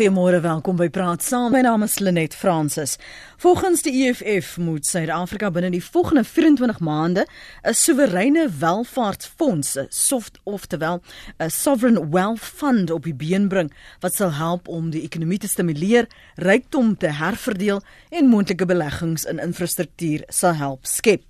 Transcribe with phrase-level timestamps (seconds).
[0.00, 1.50] Goeiemôre, welkom by Praat Saam.
[1.52, 2.94] My naam is Lenet Fransis.
[3.36, 7.26] Volgens die EFF moet Suid-Afrika binne die volgende 24 maande
[7.68, 11.02] 'n soewereine welvaartsfonds, 'n soft oftewel
[11.36, 15.48] 'n sovereign wealth fund op die been bring wat sal help om die ekonomie te
[15.48, 21.22] stimuleer, rykdom te herverdeel en moontlike beleggings in infrastruktuur sal help skep.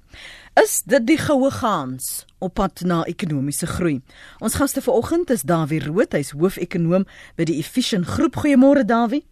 [0.61, 4.01] Is dit die goue gaans op pad na ekonomiese groei?
[4.45, 7.07] Ons gaste vanoggend is Dawie Rood, hy's hoofekonoom
[7.39, 8.37] by die Efficient Groep.
[8.43, 9.23] Goeiemôre Dawie.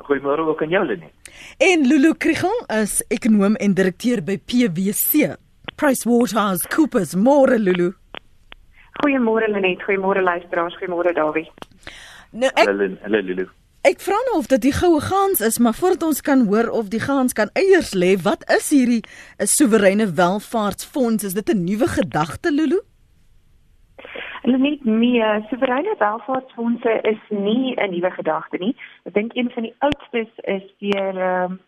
[0.00, 1.10] Goeiemôre ook aan jou Lenie.
[1.60, 5.34] En Lulu Kriegel is ekonoom en direkteur by PwC.
[5.76, 7.12] PricewaterhouseCoopers.
[7.14, 7.92] Môre Lulu.
[9.02, 11.50] Goeiemôre Lenet, goeiemôre luisteraars, goeiemôre Dawie.
[12.30, 12.72] Nou ek
[13.04, 13.50] Hallo Lulu.
[13.82, 16.92] Ek vra nou of dit die goue gaans is, maar voordat ons kan hoor of
[16.92, 19.02] die gaans kan eiers lê, wat is hierdie
[19.42, 21.24] 'n soewereine welvaartsfonds?
[21.24, 22.78] Is dit 'n nuwe gedagte, Lulu?
[24.42, 25.18] Hulle net nie
[25.50, 28.76] soewereine welvaartsfondse is nie 'n nuwe gedagte nie.
[29.04, 31.58] Ek dink een van die oudstes is deur ehm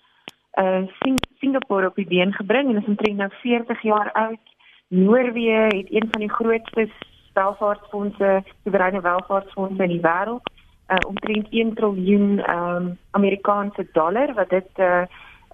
[0.59, 4.45] uh, Sing Singapore op die been gebring en is omtrent nou 40 jaar oud.
[4.89, 6.89] Noorwe het een van die grootste
[7.33, 10.54] welvaartsfondse, soewereine welvaartsfondse in die wêreld
[10.89, 15.03] uh, omtrent 1 triljoen um, Amerikaanse dollar wat dit uh,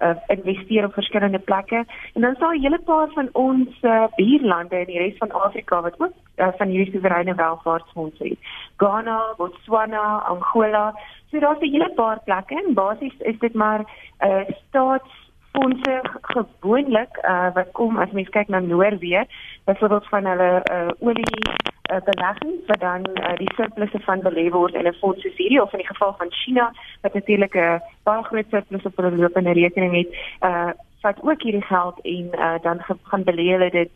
[0.01, 1.85] uh, investeer op verskillende plekke.
[2.13, 5.81] En dan sal 'n hele paar van ons uh, buurlande in die res van Afrika
[5.81, 8.39] wat ook uh, van hierdie soewereine welvaartsfondse het.
[8.77, 10.95] Ghana, Botswana, Angola.
[11.29, 15.20] So daar's 'n hele paar plekke en basies is dit maar 'n uh, staats
[15.51, 19.25] fondse gewoonlik uh, wat kom as mens kyk na Noorwe,
[19.65, 21.39] byvoorbeeld van hulle uh, olie
[21.91, 25.61] uh, beleggings wat dan uh, die surplusse van belê word in 'n fonds soos hierdie
[25.61, 29.15] of in die geval van China wat natuurlik 'n uh, baie groot surplus op hulle
[29.15, 30.09] lopende rekening het,
[30.41, 33.91] uh vat ook hierdie geld en uh, dan gaan belê hulle dit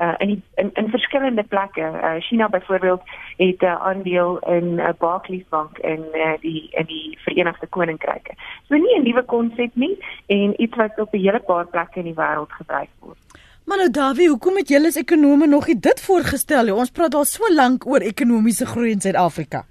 [0.00, 1.80] uh, in, die, in in verskillende plekke.
[1.80, 3.02] Uh, China byvoorbeeld
[3.36, 7.66] het 'n uh, aandeel in 'n uh, Barclays Bank in uh, die in die Verenigde
[7.66, 8.32] Koninkryke.
[8.68, 12.04] So nie 'n nuwe konsep nie en iets wat op 'n hele paar plekke in
[12.04, 13.18] die wêreld gebruik word.
[13.64, 16.74] Maar nou Davie, hoekom het julle as ekonome nog nie dit voorgestel nie?
[16.74, 19.64] Ons praat al so lank oor ekonomiese groei in Suid-Afrika.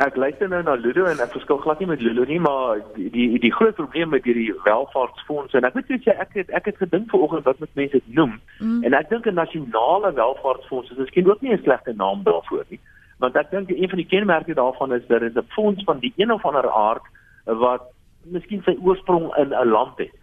[0.00, 3.10] Ek luister nou na Ludo en ek verskil glad nie met Ludo nie, maar die
[3.12, 6.78] die die groot probleem met hierdie welvaartsfonds en ek weet jy ek het ek het
[6.80, 8.78] gedink vanoggend wat met mense dit noem mm.
[8.88, 12.80] en ek dink 'n nasionale welvaartsfonds is miskien ook nie 'n slegte naam daarvoor nie.
[13.18, 16.12] Want ek dink een van die kenmerke daarvan is dat dit 'n fonds van die
[16.16, 17.04] een of ander aard
[17.44, 17.92] wat
[18.24, 20.16] miskien sy oorsprong in 'n land het.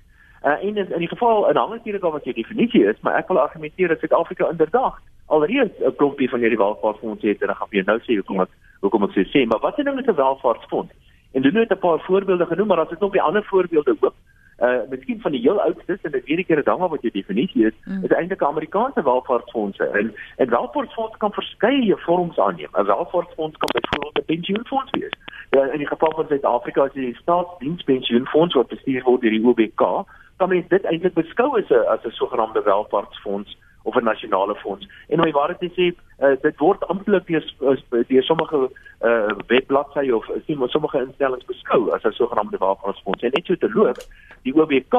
[0.43, 3.39] Uh, en in, in die geval in hangertyd wat jy definisie is, maar ek wil
[3.39, 7.83] argumenteer dat Suid-Afrika inderdaad alreeds 'n klompie van hierdie welvaartsfondse het en dan gaan jy
[7.85, 8.49] nou sê hoekom ek
[8.81, 10.93] hoekom ek sê maar wat is nou met 'n welvaartsfonds?
[11.31, 14.13] En doen net 'n paar voorbeelde genoem, maar daar's ook nog baie ander voorbeelde ook.
[14.59, 17.73] Uh miskien van die heel oudstes en dit hierdie keer dan wat jy definisie is,
[17.83, 18.03] mm.
[18.03, 19.83] is eintlik Amerikaanse welvaartsfondse.
[19.83, 22.69] En en welvaartsfondse kan verskeie vorms aanneem.
[22.73, 25.13] 'n Welvaartsfonds kan byvoorbeeld 'n pensioenfonds wees.
[25.49, 29.45] Ja, in die geval van Suid-Afrika is dit die staatsdienspensioenfonds wat bestuur word deur die
[29.45, 30.05] OBK
[30.37, 33.57] kan mens dit eintlik beskou as 'n as 'n sogenaamde welvaartsfonds
[33.87, 34.87] of 'n nasionale fonds.
[35.07, 35.85] En om die waarheid te sê,
[36.19, 37.45] uh, dit word amptelik deur
[38.07, 38.69] deur sommige
[39.01, 43.23] uh, webbladsye of sien maar sommige instellings beskou as 'n sogenaamde welvaartsfonds.
[43.23, 43.97] En net so te loop,
[44.41, 44.95] die OBK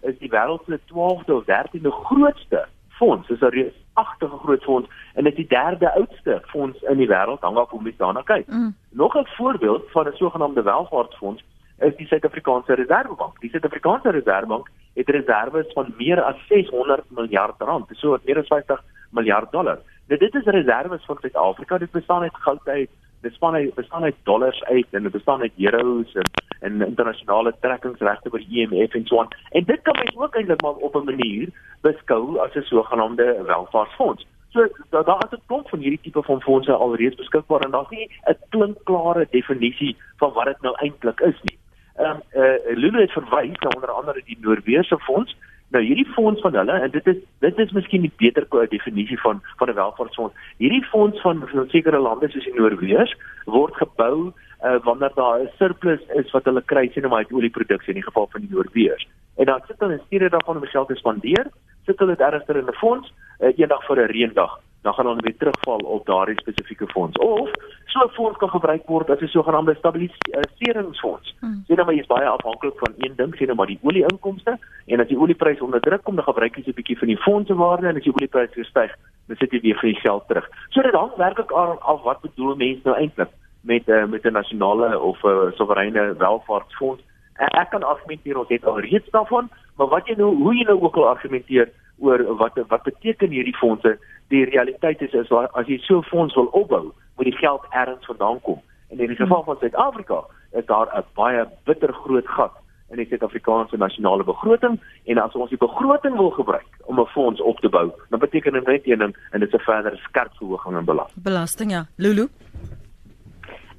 [0.00, 3.28] is die wêreld se 12de of 13de grootste fonds.
[3.28, 7.08] Dit is 'n reusagtige groot fonds en dit is die derde oudste fonds in die
[7.08, 8.46] wêreld, hang af hoe mens daarna kyk.
[8.46, 8.74] Mm.
[8.90, 11.44] Nog 'n voorbeeld van 'n sogenaamde welvaartsfonds
[11.78, 13.40] is die Suid-Afrikaanse Reserwebank.
[13.40, 18.46] Die Suid-Afrikaanse Reserwebank het reserves van meer as 600 miljard rand, so wat meer as
[18.46, 19.78] 50 miljard dollar.
[20.08, 21.78] Nou dit is reserves van Suid-Afrika.
[21.78, 22.90] Dit bestaan uit goud uit,
[23.20, 26.30] dit bestaan uit bestaan uit dollars uit en dit bestaan uit euros en
[26.60, 29.28] en internasionale trekkingsregte die IMF en so aan.
[29.50, 31.48] En dit kan mens ook eintlik maar op 'n manier
[31.80, 34.26] beskou as 'n sogenaamde welvaartsfonds.
[34.48, 37.88] So daar daar is 'n klomp van hierdie tipe van fondse alreeds beskikbaar en daar's
[37.88, 41.58] nie 'n klinkklare definisie van wat dit nou eintlik is nie.
[41.98, 45.36] Ehm um, eh uh, Lulu het verwys na onder andere die Noorse fonds.
[45.70, 49.42] Nou hierdie fonds van hulle en dit is dit is miskien die beter definisie van
[49.56, 50.34] van 'n welvaartsfonds.
[50.56, 54.32] Hierdie fonds van van sekere lande soos die Noorse word gebou
[54.64, 58.08] uh, wanneer daar 'n surplus is wat hulle kry sien om uit olieproduksie in die
[58.10, 59.06] geval van die Noorse.
[59.36, 61.46] En dan sit hulle in steede daarvan om geld te spandeer,
[61.86, 65.20] sit hulle dit ergens in 'n fonds uh, eendag vir 'n reendag dan gaan hulle
[65.20, 67.50] weer terugval op daardie spesifieke fonds of
[67.86, 71.34] so 'n fonds kan gebruik word as 'n sogenaamde stabiliseringsfonds.
[71.40, 71.62] Hmm.
[71.66, 74.58] Sien nou maar jy is baie afhanklik van een ding, sien nou maar die olieinkomste
[74.86, 77.54] en as die oliepryse onder druk kom, dan gebruik jy 'n bietjie van die fondse
[77.54, 78.94] waarde en as die oliepryse styg,
[79.26, 80.48] dan sit jy weer vir die geld terug.
[80.68, 83.28] So dit hang werklik af wat bedoel mense nou eintlik
[83.60, 87.02] met uh, met 'n nasionale of 'n uh, soewereine welvaartsfonds.
[87.36, 90.80] Ek kan argumenteer ons het al reeds daarvan, maar wat jy nou hoe jy nou
[90.80, 93.98] ook al argumenteer oor wat wat beteken hierdie fondse
[94.28, 98.06] die realiteit is is as jy so 'n fonds wil opbou, moet die geld ergens
[98.06, 98.60] vandaan kom.
[98.90, 102.52] En in die geval van Suid-Afrika is daar 'n baie bitter groot gat
[102.90, 107.40] in die Suid-Afrikaanse nasionale begroting en as ons die begroting wil gebruik om 'n fonds
[107.40, 110.32] op te bou, dan beteken dit net een ding en dit is 'n verdere skerp
[110.36, 111.22] verhoging in belasting.
[111.22, 111.86] Belasting ja.
[111.96, 112.28] Lulu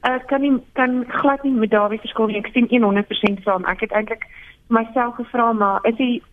[0.02, 2.38] Ek kan nie kan glad nie met Dawie verskil nie.
[2.38, 3.66] Ek sien 100% saam.
[3.66, 4.24] Ek het eintlik
[4.68, 6.24] myself gevra maar is die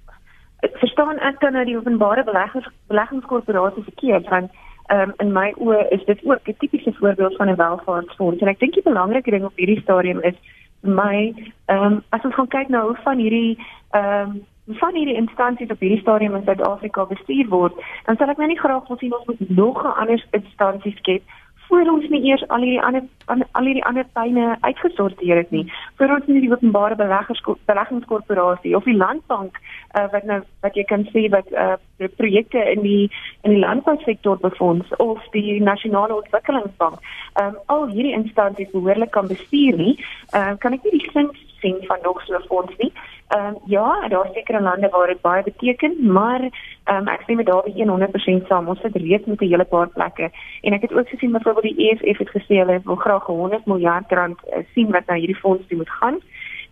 [0.61, 4.51] verstaan ek dan nou die openbare beleggers beleggingskorporasie verkeerd want
[4.93, 8.41] um, in my oë is dit ook 'n tipiese voorbeeld van 'n welvaartsfonds.
[8.41, 10.39] En ek dink die belangrike ding op hierdie stadium is
[10.81, 11.35] my
[11.67, 13.59] ehm um, as ons gaan kyk na hoe van hierdie
[13.91, 17.75] ehm um, van hierdie instansies op hierdie stadium in Suid-Afrika bestuur word
[18.05, 21.23] dan sal ek nou nie graag wil sien ons moet nog 'n ander instansie skep
[21.69, 25.65] voor ons nie eers al hierdie ander al hierdie ander tuine uitgesorteer het nie.
[25.99, 31.07] Voor ons nie die openbare beleggingskorporasie of die landbank uh, wat nou wat jy kan
[31.13, 31.75] sê wat uh,
[32.21, 33.11] projekte in die
[33.43, 37.03] in die landbousektor befonds of die nasionale ontwikkelingsbank.
[37.41, 39.97] Um, al hierdie instansies behoorlik kan bestuur nie.
[40.35, 42.93] Uh, kan ek nie die sin sien van nog so 'n fonds nie.
[43.29, 46.41] Ehm um, ja, daar seker lande waar dit baie beteken, maar
[46.85, 48.69] ehm um, ek sê met daardie 100% saam.
[48.69, 50.31] Ons sit reeds met 'n hele paar plekke
[50.61, 54.13] en ek het ook gesien byvoorbeeld die EFF het gesê hulle wil graag 100 miljard
[54.13, 56.19] rand uh, sien wat na hierdie fonds moet gaan.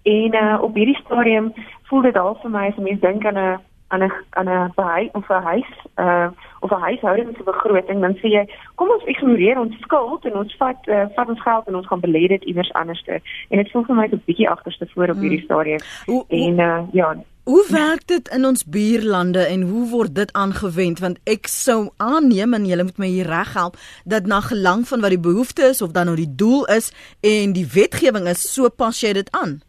[0.03, 1.53] En uh, op hierdie stadium
[1.83, 5.09] voel dit al vir my as mens dink aan 'n aan 'n aan 'n behuis
[5.13, 6.29] of 'n huis uh
[6.61, 8.45] of 'n huishouding se begroting dan sê jy
[8.75, 12.01] kom ons ignoreer ons skuld en ons vat uh, vat ons geld en ons gaan
[12.01, 15.39] belê dit iewers anderste en dit voel vir my 'n bietjie agterste voor op hierdie
[15.39, 15.51] hmm.
[15.51, 16.25] stadium hmm.
[16.29, 17.15] en uh ja
[17.45, 22.55] Hoe werk dit in ons buurlande en hoe word dit aangewend want ek sou aanneem
[22.57, 25.93] en julle moet my hier reghelp dat na gelang van wat die behoefte is of
[25.93, 26.89] dan nou die doel is
[27.21, 29.61] en die wetgewing is so pas jy dit aan.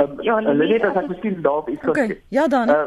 [0.00, 2.70] Um, ja, hulle net as ek miskien daar iets kan okay, Ja dan.
[2.70, 2.84] Uh,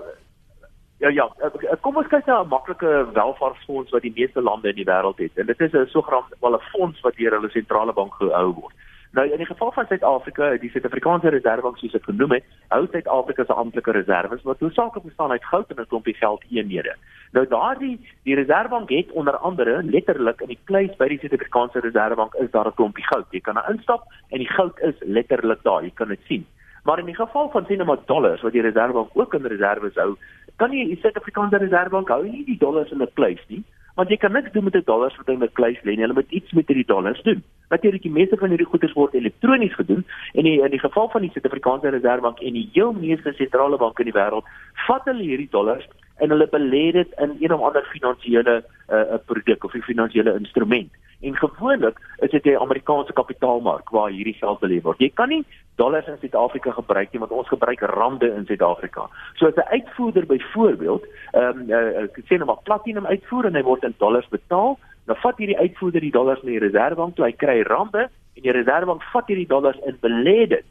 [0.98, 4.75] ja ja, uh, kom ons kyk na 'n maklike welvaartsfonds wat die meeste lande in
[4.75, 5.38] die wêreld het.
[5.38, 8.74] En dit is 'n sogenaamde wel 'n fonds wat deur hulle sentrale bank gehou word.
[9.13, 13.44] Nou in die geval van Suid-Afrika, die Suid-Afrikaanse Reservebank soos ek genoem het, hou Suid-Afrika
[13.45, 16.95] se amptelike reserves wat hoofsaaklik bestaan uit goud en 'n klompie geldeenhede.
[17.31, 22.33] Nou daardie die Reservebank het onder andere letterlik in die kluis by die Suid-Afrikaanse Reservebank
[22.33, 23.25] is daar 'n klompie goud.
[23.30, 25.83] Jy kan daar instap en die goud is letterlik daar.
[25.83, 26.45] Jy kan dit sien.
[26.83, 30.15] Maar in die geval van sien maar dollars wat die Reservebank ook in reserves hou,
[30.56, 33.63] kan jy die Suid-Afrikaanse Reservebank hou nie die dollars in 'n kluis nie,
[33.95, 36.03] want jy kan niks doen met die dollars wat in 'n kluis lê nie.
[36.03, 37.44] Hulle moet iets met hierdie dollars doen.
[37.69, 41.31] Natuurlik die meeste van hierdie goederes word elektronies gedoen en in die geval van die
[41.31, 44.45] Suid-Afrikaanse Reservebank en die heel meeste sentrale banke in die wêreld,
[44.88, 45.88] vat hulle hierdie dollars
[46.18, 50.92] en hulle belê dit in een of ander finansiële uh, produk of 'n finansiële instrument.
[51.21, 55.00] En gewoonlik is dit die Amerikaanse kapitaalmark waar hierdie geld belê word.
[55.00, 55.45] Jy kan nie
[55.75, 59.07] dollars in Suid-Afrika gebruik nie want ons gebruik rande in Suid-Afrika.
[59.36, 63.56] So as 'n uitvoerder byvoorbeeld, ehm um, uh, ek sê nou maar platinum uitvoer en
[63.56, 67.25] hy word in dollars betaal, dan vat hierdie uitvoerder die dollars na die reservebank toe,
[67.25, 70.66] hy kry rande en die reservebank vat hierdie dollars en belê dit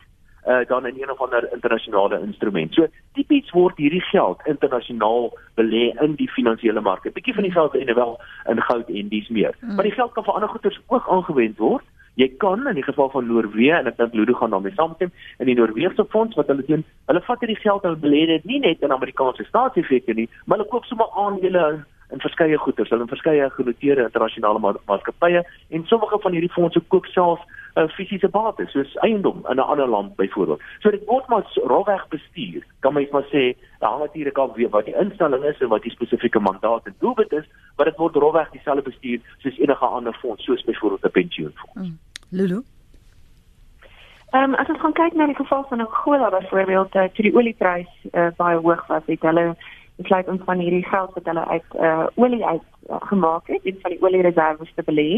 [0.47, 2.75] uh, dan in een of ander internasionale instrument.
[2.75, 7.09] So tipies word hierdie geld internasionaal belê in die finansiële markte.
[7.09, 9.55] 'n Bietjie van die geld en wel in goud en dies meer.
[9.61, 9.75] Mm.
[9.75, 11.85] Maar die geld kan vir ander goederes ook aangewend word.
[12.15, 15.47] Jy kan in die geval van Noorwe en ek dink Ludo gaan daarmee saamstem in
[15.47, 18.83] die Noorse fonds wat hulle doen, hulle vat hierdie geld en belê dit nie net
[18.83, 23.09] in Amerikaanse staatsefekte nie, maar hulle koop sommer aandele in in verskeie goederes, hulle in
[23.09, 27.41] verskeie genoteerde internasionale ma maatskappye en sommige van hierdie fondse koop self
[27.77, 30.61] uh, fisiese bates soos eiendom in 'n ander land byvoorbeeld.
[30.81, 32.67] So dit word maar rofweg bestuur.
[32.81, 35.83] Kan mens maar sê, daar hang natuurlik af wie wat die instelling is en wat
[35.83, 40.15] die spesifieke mandaat en doelwit is, maar dit word rofweg dieselfde bestuur soos enige ander
[40.15, 41.75] fonds, soos byvoorbeeld 'n pensioenfonds.
[41.75, 41.99] Mm.
[42.31, 42.63] Lulu
[44.33, 47.35] Ehm um, as ons gaan kyk na die geval van Angola byvoorbeeld, uh, toe die
[47.37, 49.57] olieprys uh, baie hoog was, het hulle
[49.97, 53.79] besluit om van hierdie geld wat hulle uit uh, olie uit uh, gemaak het en
[53.83, 55.11] van die oliereserwes te belê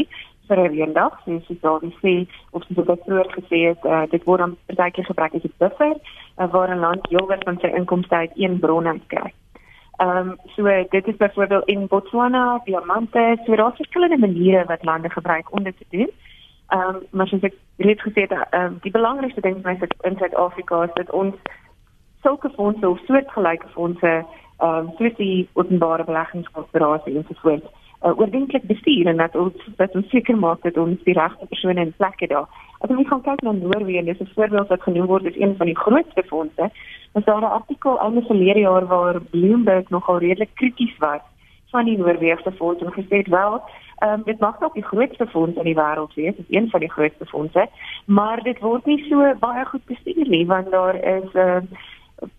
[0.47, 4.23] vir 'n eendag, soos jy daar sê of soos dit vroeër gesê het, uh, dit
[4.23, 8.15] word dan partykeer gebruik as 'n buffer uh, waar 'n land heelwat van sy inkomste
[8.15, 9.33] uit een bron kry.
[9.97, 14.83] Ehm um, so dit is byvoorbeeld in Botswana, diamante, so daar is verskillende maniere wat
[14.83, 16.09] lande gebruik om dit te doen.
[16.67, 19.87] Ehm um, maar soos ek reeds gesê het, ehm um, die belangrikste ding vir my
[20.01, 21.35] in Suid-Afrika is dat ons
[22.21, 24.25] sulke fondse of soortgelyke fondse
[24.59, 27.65] ehm um, soos die openbare beleggingskorporasie en so voort
[28.05, 31.81] uh, oordentlik bestuur en dat ons dat ons seker maak dat ons die regte persone
[31.81, 32.47] in plek het daar.
[32.79, 35.65] As ons gaan kyk na Noorwe, dis 'n voorbeeld wat genoem word as een van
[35.65, 36.69] die grootste fondse.
[37.13, 41.21] Ons het 'n artikel einde verlede jaar waar Bloomberg nogal redelik krities was
[41.71, 43.61] van die Noorse fonds en gesê het wel
[44.03, 46.79] um, dit mag nog die grootste fonds in die wêreld wees, dit is een van
[46.79, 47.67] die grootste fondse,
[48.05, 51.83] maar dit word nie so baie goed bestuur nie want daar is ehm uh,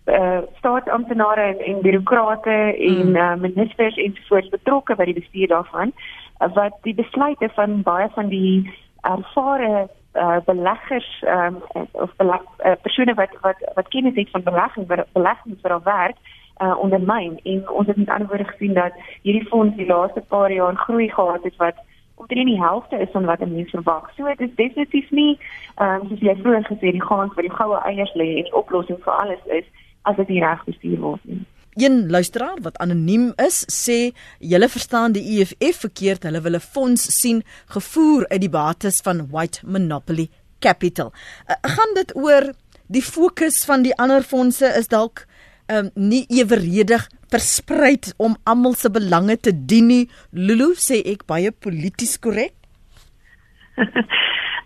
[0.05, 6.49] uh, staatsamptenare en, en bureaukrate en uh, ministers ensovoorts betrokke by die bestuur daarvan uh,
[6.53, 13.13] wat die besluite van baie van die ervare uh, beleggers um, of beleg, uh, persone
[13.13, 16.17] wat wat wat kennis het van belegging wat beleggings vir al werk
[16.61, 17.39] uh, ondermyn.
[17.43, 21.09] En ons het met ander woorde gesien dat hierdie fonds die laaste paar jaar groei
[21.09, 21.75] gehad het wat
[22.17, 24.09] omtrent die helfte is van wat 'n mens verwag.
[24.15, 25.39] So dit is definitief nie
[25.75, 28.59] ehm um, soos jy vroeër gesê die gaan vir die goue eiers lê en die
[28.61, 29.67] oplossing vir alles is
[30.01, 31.45] as dit nie reg bestuur word nie.
[31.77, 36.23] Een luisteraar wat anoniem is, sê julle verstaan die EFF verkeerd.
[36.23, 41.13] Hulle wil 'n fonds sien gevoer uit die bates van White Monopoly Capital.
[41.47, 42.53] Uh, gaan dit oor
[42.87, 45.25] die fokus van die ander fondse is dalk
[45.71, 50.09] um, nie eweredig versprei om almal se belange te dien nie.
[50.31, 52.55] Lulu sê ek baie polities korrek.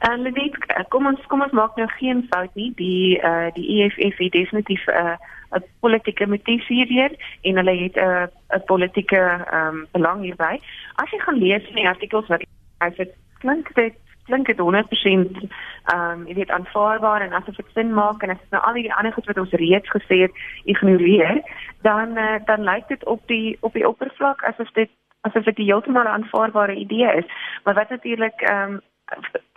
[0.01, 0.55] En uh, net
[0.89, 2.71] kom ons kom ons maak nou geen fout nie.
[2.79, 5.17] Die uh die EFF het definitief 'n uh,
[5.57, 8.25] 'n politieke motief hierheen en hulle het 'n uh,
[8.57, 10.57] 'n politieke ehm um, belang hierby.
[10.95, 12.41] As jy gaan lees in die artikels wat
[12.81, 13.05] hy sê
[13.39, 13.93] klink dit
[14.25, 18.41] klink dit 100% ehm um, jy weet aanvaarbaar en asof dit sin maak en as
[18.49, 21.41] nou al die ander goed wat ons reeds gesê het ignoreer,
[21.81, 24.89] dan uh, dan lyk dit op die op die oppervlak asof dit
[25.21, 27.25] asof dit heeltemal 'n aanvaarbare idee is.
[27.63, 28.81] Maar wat natuurlik ehm um,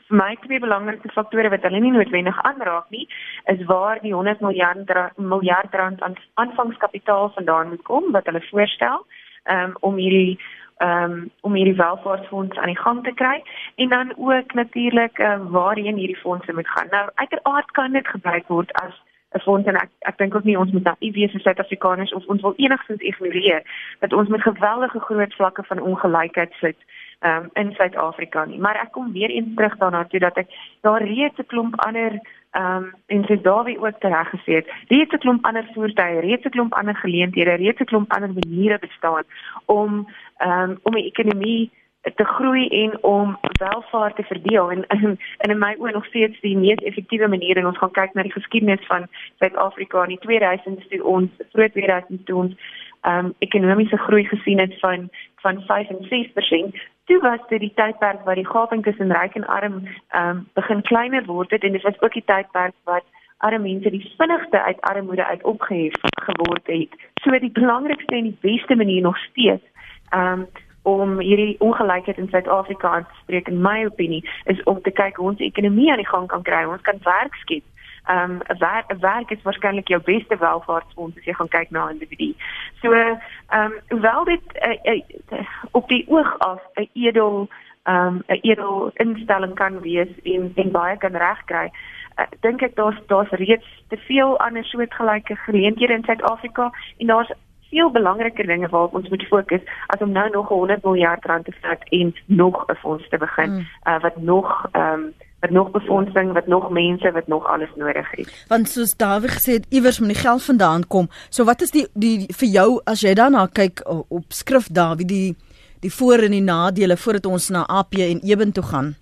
[0.08, 3.08] vir my twee belangrike faktore wat hulle nie noodwendig aanraak nie,
[3.52, 9.06] is waar die 100 miljard miljard rand aan aanvangskapitaal vandaan moet kom wat hulle voorstel
[9.44, 10.38] um, om hierdie
[10.84, 13.42] um, om hierdie welvaartsfonds aan die gang te kry
[13.74, 16.86] en dan ook natuurlik um, waarheen hierdie fondse moet gaan.
[16.90, 18.94] Nou uiteraard kan dit gebruik word as
[19.34, 22.26] 'n fonds en ek ek dink ook nie ons moet naïef wees as Suid-Afrikaners of
[22.26, 23.62] ons wil enigstens ignoreer
[23.98, 26.76] dat ons met geweldige groot vlakke van ongelykheid sit
[27.20, 28.58] um, in Suid-Afrika nie.
[28.58, 30.48] Maar ek kom weer eens terug daarna toe dat ek
[30.80, 32.20] daar reeds 'n klomp ander
[32.54, 34.68] ehm um, en sy Dawie ook tereg gesê het.
[34.88, 38.78] Reeds 'n klomp ander voertuie, reeds 'n klomp ander geleenthede, reeds 'n klomp ander maniere
[38.78, 39.24] bestaan
[39.66, 40.06] om
[40.36, 41.70] ehm um, om die ekonomie
[42.14, 46.56] te groei en om welvaart te verdeel en in in my oë nog steeds die
[46.56, 49.06] mees effektiewe manier en ons gaan kyk na die geskiedenis van
[49.38, 52.54] Suid-Afrika in die 2000s toe ons vroeg 2000s toe ons
[53.00, 55.08] ehm um, ekonomiese groei gesien het van
[55.44, 56.76] van 5 en 6%.
[57.04, 60.82] Toe was dit die tydperk waar die gaping tussen ryk en arm ehm um, begin
[60.82, 63.04] kleiner word het en dit was ook die tydperk wat
[63.38, 65.92] arme mense die vinnigste uit armoede uit opgehef
[66.28, 66.88] geword het.
[67.14, 69.64] So die belangrikste en die beste manier nog steeds
[70.10, 70.46] ehm um,
[70.84, 75.16] om hierdie ongelykheid in Suid-Afrika aan te spreek in my opinie is om te kyk
[75.16, 76.64] hoe ons ekonomie aan die gang kan kry.
[76.64, 77.64] Ons kan werk skep
[78.04, 81.70] ehm um, 'n werk 'n werk is waarskynlik jou beste welvaartsfonds as jy gaan kyk
[81.70, 82.34] na individu.
[82.82, 83.18] So ehm
[83.54, 84.94] um, hoewel dit uh,
[85.32, 87.48] uh, op die oog af 'n edel
[87.82, 91.70] ehm um, 'n edel instelling kan wees en en baie kan regkry.
[92.18, 97.32] Uh, dink ek daar's daar's reeds te veel ander soortgelyke geleenthede in Suid-Afrika en daar's
[97.70, 101.52] veel belangriker dinge waarop ons moet fokus as om nou nog 100 miljard rand te
[101.60, 103.66] vat en nog 'n fonds te begin mm.
[103.88, 105.12] uh, wat nog ehm um,
[105.44, 108.44] wat nog befondsing, wat nog mense, wat nog alles nodig het.
[108.48, 111.08] Want soos Dawie gesê het, iewers moet die geld vandaan kom.
[111.28, 115.36] So wat is die die, vir jou as jy daarna kyk op skrif Dawie die
[115.84, 118.94] die voor en die nadele voordat ons na AP en Eben toe gaan?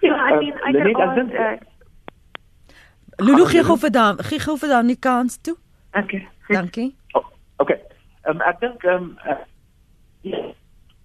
[0.00, 1.56] Ja, I mean, uh, I dink uh,
[3.16, 5.56] Lulu gee gou vir dan, gee gou vir dan die kans toe.
[5.92, 6.28] Okay.
[6.48, 6.94] Dankie.
[7.12, 7.80] Oh, okay.
[8.22, 10.54] Ehm um, ek dink ehm um, uh,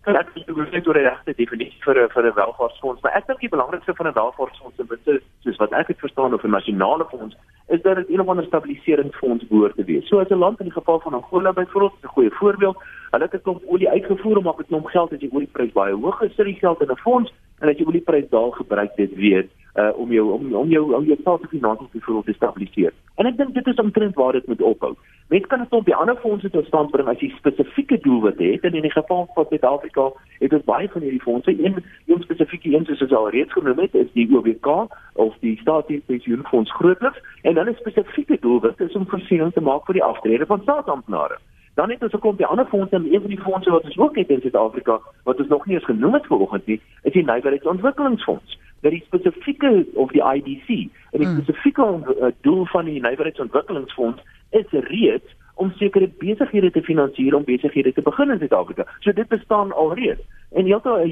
[0.05, 3.39] ja ek dink dit is 'n regte definisie vir vir 'n welvaartsfonds, maar ek dink
[3.39, 7.05] die belangrikste van 'n welvaartsfonds en dit soos wat ek dit verstaan of 'n nasionale
[7.09, 7.35] fonds
[7.67, 10.07] is dat dit een of ander stabiliseringsfonds behoort te wees.
[10.07, 12.77] So as 'n land in die geval van Angola byvoorbeeld, is 'n goeie voorbeeld,
[13.11, 15.93] hulle het 'n klomp olie uitgevoer om op 'n klomp geld as die olieprys baie
[15.93, 19.15] hoog is, sit die geld in 'n fonds en as die olieprys daal, gebruik dit
[19.15, 22.93] weer uh, om jou om om jou om jou staatsfinansies byvoorbeeld te stabiliseer.
[23.15, 24.93] En ek dink dit is omtrent waar dit moet ophou.
[25.29, 28.63] Mens kan dit op die ander fondse tot stand bring as jy spesifieke doelwitte het
[28.63, 30.07] en in die geval van Suid-Afrika
[30.39, 33.83] het ons baie van hierdie fondse een een spesifieke een soos ons al reeds genoem
[33.83, 34.71] het is die OWK
[35.13, 39.93] of die Staatsdiens Pensioenfonds grootliks en 'n spesifieke doelwit is om voorsiening te maak vir
[39.93, 41.37] die aftrede van staatsamptenare.
[41.75, 44.15] Dan het ons ook 'n ander fonds en een van die fondse wat ons ook
[44.15, 48.57] het in Suid-Afrika wat ons nog nie eens genoem het vanoggend nie, is die Nywerheidsontwikkelingsfonds
[48.81, 50.67] dat die spesifieke of die IDC
[51.11, 51.41] en die hmm.
[51.41, 57.93] spesifieke uh, doel van die Nywerheidsontwikkelingsfonds is reeds om sekere besighede te finansier om besighede
[57.93, 58.85] te begin in Suid-Afrika.
[58.99, 60.21] So dit bestaan alreeds.
[60.51, 61.03] En heeltemal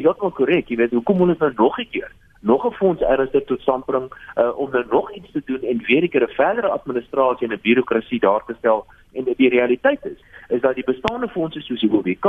[0.00, 3.44] heeltemal korrek, jy weet, hoekom moet ons nou nog 'n keer nog 'n fonds ernstig
[3.44, 6.34] tot stand bring uh, om nou nog iets te doen en weer 'n keer 'n
[6.34, 10.74] verdere administrasie en 'n birokrasie daar te stel en dit die realiteit is is dat
[10.74, 12.26] die bestaande fondse soos die OWK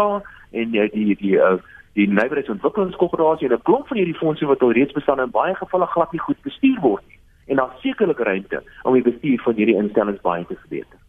[0.51, 1.53] en die die die uh,
[1.93, 5.85] die Nywerheidsontwikkelingskoöperasie en 'n klomp van hierdie fondse wat al reeds bestaan in baie gevalle
[5.85, 7.19] glad nie goed bestuur word nie.
[7.47, 10.99] En daar sekerlik ruimte om die bestuur van hierdie instellings baie te verbeter.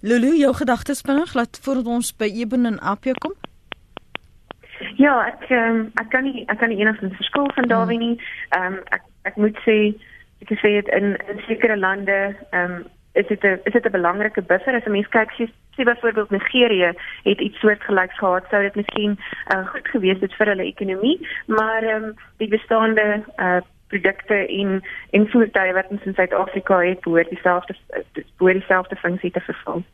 [0.00, 3.32] Lulu, jou gedagtes binne glad voordat ons by Eben en Apia kom?
[4.96, 8.16] Ja, ek um, ek kan nie ek kan nie enigstens verskil van Dawie nie.
[8.56, 9.76] Ehm um, ek ek moet sê
[10.40, 13.90] ek sê dit in in sekere lande ehm um, is dit 'n is dit 'n
[13.90, 18.62] belangrike buffer as 'n mens kyk sê sê byvoorbeeld Nigerië het iets soortgelyks gehad sou
[18.62, 19.18] dit miskien
[19.54, 24.82] uh, goed gewees het vir hulle ekonomie, maar ehm um, die bestaande uh, produkte en
[25.10, 27.74] en voertuie wat ons in Suid-Afrika het, behoort dieselfde
[28.36, 29.84] behoort dieselfde funksie te vervul.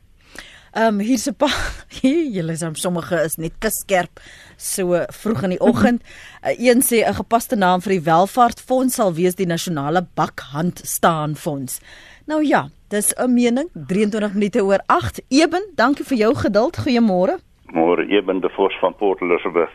[0.77, 1.85] Ehm um, hier's 'n paar
[2.37, 4.21] julle is sommige is net te skerp
[4.57, 6.03] so vroeg in die oggend.
[6.45, 11.37] Uh, een sê 'n gepaste naam vir die welvaartfonds sal wees die nasionale bakhand staan
[11.37, 11.81] fonds.
[12.27, 15.23] Nou ja, dis 'n mening 23 minute oor 8.
[15.29, 16.77] Eben, dankie vir jou geduld.
[16.77, 17.39] Goeiemôre.
[17.67, 19.71] Môre Eben de Vos van Port Elizabeth.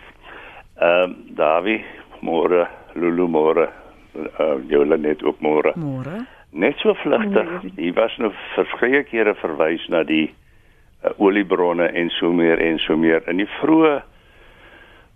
[0.76, 1.86] Ehm um, Dawie,
[2.20, 3.70] môre Lulu môre.
[4.16, 5.72] Uh, jou net ook môre.
[5.76, 6.26] Môre.
[6.50, 7.48] Net so vlugtig.
[7.76, 10.34] Hier was nou verskeie kere verwys na die
[11.04, 14.02] uh, oliebronne en so meer en so meer in die vroeë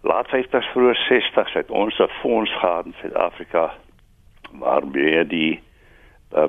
[0.02, 3.74] laat 50s vroeë 60s het ons 'n fonds gehad in Suid-Afrika
[4.52, 5.60] waarmee die
[6.36, 6.48] uh,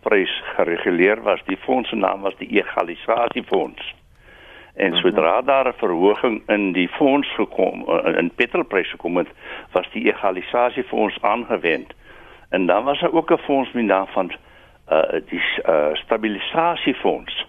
[0.00, 3.94] petrolprys gereguleer was die fonds se naam was die egalisasiefonds
[4.74, 5.00] en mhm.
[5.00, 9.28] sodra daar 'n verhoging in die fonds gekom uh, in petrolpryse gekom het
[9.72, 11.92] was die egalisasiefonds aangewend
[12.50, 14.32] en dan was daar ook 'n fonds met naam van
[14.90, 17.48] uh, die uh, stabilisasiefonds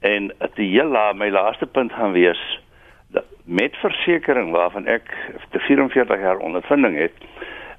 [0.00, 2.60] En die hele my laaste punt gaan wees
[3.44, 5.10] met versekerings waarvan ek
[5.50, 7.12] te 44 jaar ondervinding het,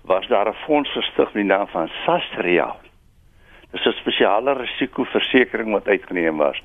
[0.02, 2.76] was daar 'n fonds gestig met die naam van Sastria.
[3.72, 6.58] Dis 'n spesiale risikoversekering wat uitgeneem was.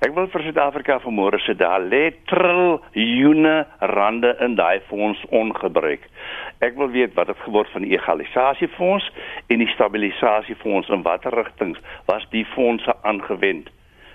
[0.00, 6.02] Ek wil vir Suid-Afrika vanmôre sê daar lê triljoene rande in daai fonds ongebruik.
[6.60, 9.10] Ek wil weet wat het geword van die egalisasiefonds
[9.46, 13.70] en die stabilisasiefonds en watter rigtings was die fondse aangewend?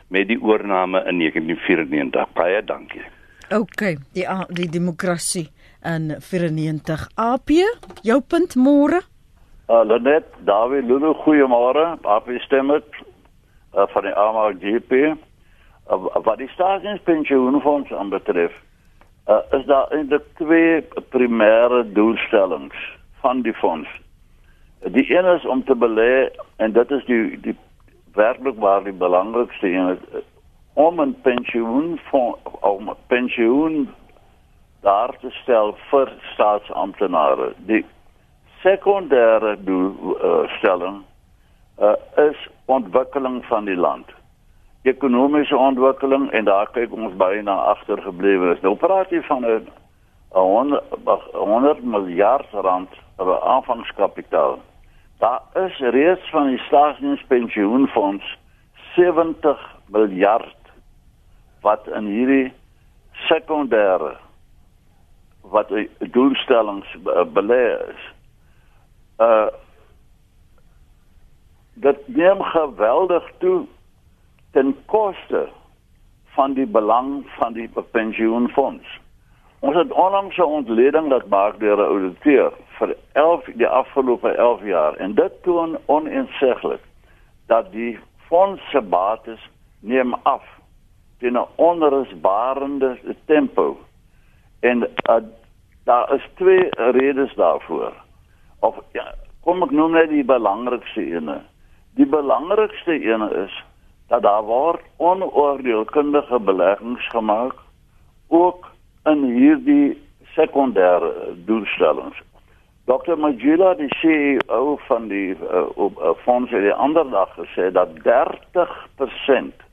[0.09, 2.33] met die oorneem in 1994.
[2.33, 3.05] Baie dankie.
[3.49, 5.47] OK, die die demokrasie
[5.85, 7.07] in 94.
[7.15, 7.53] AP,
[8.05, 9.01] jou punt môre.
[9.69, 11.97] Uh, Lenet, David Lulu, goeiemôre.
[12.01, 12.95] AP stem dit
[13.77, 14.91] uh, van die AMGP.
[14.91, 18.55] Uh, wat die staatspensioenfonds aanbetref,
[19.29, 20.81] uh, is daar eintlik twee
[21.13, 23.89] primêre doelstellings van die fonds.
[24.89, 27.55] Die een is om te belê en dit is die die
[28.17, 30.25] werklik waar die belangrikste een is eh,
[30.73, 31.99] om 'n pensioen
[32.59, 33.89] om pensioen
[34.81, 37.53] daar te stel vir staatsamptenare.
[37.57, 37.85] Die
[38.63, 41.03] sekondêre doelstelling
[41.79, 44.07] uh, uh, is ontwikkeling van die land.
[44.81, 48.61] Ekonomiese ontwikkeling en daar kyk ons baie na agtergeblewe is.
[48.63, 49.67] Nou praat jy van 'n
[50.31, 50.83] 100,
[51.33, 52.89] 100 miljard rand
[53.41, 54.59] aanvangskapitaal.
[55.17, 58.37] Daar is reeds van die staatsdienspensioenfonds
[58.95, 60.55] 70 miljard
[61.61, 62.53] wat in hierdie
[63.27, 64.15] sekondêre
[65.41, 66.87] wat doelstellings
[67.33, 68.01] belê is.
[69.19, 69.47] Uh
[71.79, 73.65] dit neem geweldig toe
[74.51, 75.47] ten koste
[76.35, 78.99] van die belang van die pensioenfonds.
[79.59, 84.63] Ons het onlangs 'n ontleding dat maak deur 'n ouditeur vir 11 die afgelope 11
[84.63, 86.81] jaar en dit toon oneenseglik
[87.47, 90.43] dat die fonds se bates neem af
[91.17, 93.77] in 'n onrusbarende tempo.
[94.59, 94.77] En
[95.09, 95.15] uh,
[95.83, 97.93] daar is twee redes daarvoor.
[98.59, 99.05] Of ja,
[99.43, 101.39] kom ek noem net die belangrikste ene.
[101.99, 103.55] Die belangrikste ene is
[104.09, 107.55] dat daar word onoordeelkundige beleggings gemaak
[108.27, 108.67] ook
[109.05, 109.97] in hierdie
[110.35, 111.13] sekondêre
[111.45, 112.17] doelstellings.
[112.89, 113.17] Dr.
[113.17, 119.65] Magila, die CEO van die uh, uh, fonds het die ander dag gesê dat 30%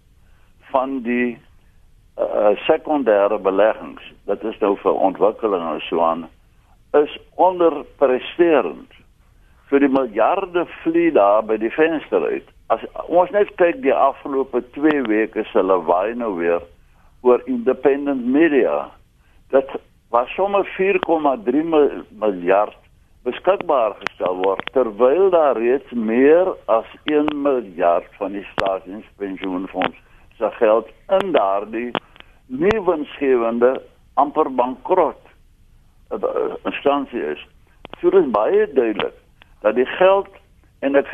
[0.72, 1.38] van die
[2.20, 6.26] uh, sekondêre beleggings, dit is nou vir ontwikkeling en so aan,
[7.02, 8.92] is onderpresterend
[9.70, 12.46] vir die miljarde vlieg daar by die venster uit.
[12.70, 16.62] As ons net kyk die afgelope 2 weke se lawaai nou weer
[17.26, 18.90] oor independent media
[19.50, 19.70] dat
[20.10, 21.62] was sommer 4,3
[22.10, 22.76] miljard
[23.26, 29.98] beskikbaar gestel word terwyl daar reeds meer as 1 miljard van die staatspensioenfonds
[30.38, 31.90] se geld in daardie
[32.46, 33.72] nuwensgewende
[34.14, 35.25] amper bankrot
[36.64, 37.46] instansie is.
[38.00, 39.14] So dis baie duidelik
[39.60, 40.28] dat die geld
[40.78, 41.08] en ek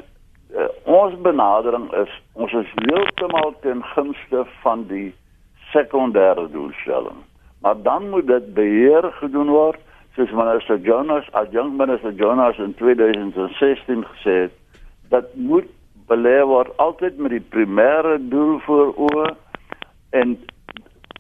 [0.57, 5.11] uh, ons benadering is ons is heeltemal ten gunste van die
[5.73, 7.23] sekondêre doelstelling
[7.63, 9.81] maar dan moet dit beheer gedoen word
[10.17, 14.59] soos minister Jonas adjunct minister Jonas in 2016 gesê het
[15.15, 15.71] dat moet
[16.11, 19.29] belê word altyd met die primêre doel voor oë
[20.21, 20.37] en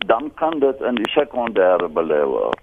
[0.07, 2.62] dan kan dit in die sekondêre belê word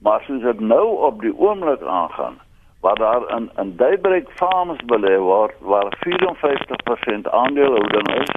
[0.00, 2.38] Maar soos dit nou op die oomblik aangaan,
[2.80, 8.32] waar daar in in Daybreak Farms belê word waar 54% aandelehouding is,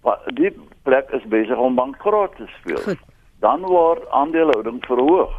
[0.00, 2.82] wat die plek is besig om bankrot te speel.
[2.82, 3.00] Goed.
[3.40, 5.32] Dan word aandelehouding verhoog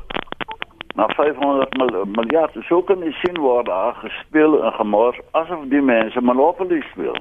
[0.95, 1.77] na 500
[2.07, 2.57] miljard.
[2.67, 7.17] So kan jy sien waar daar gespeel en gemors asof die mense monopolie speel.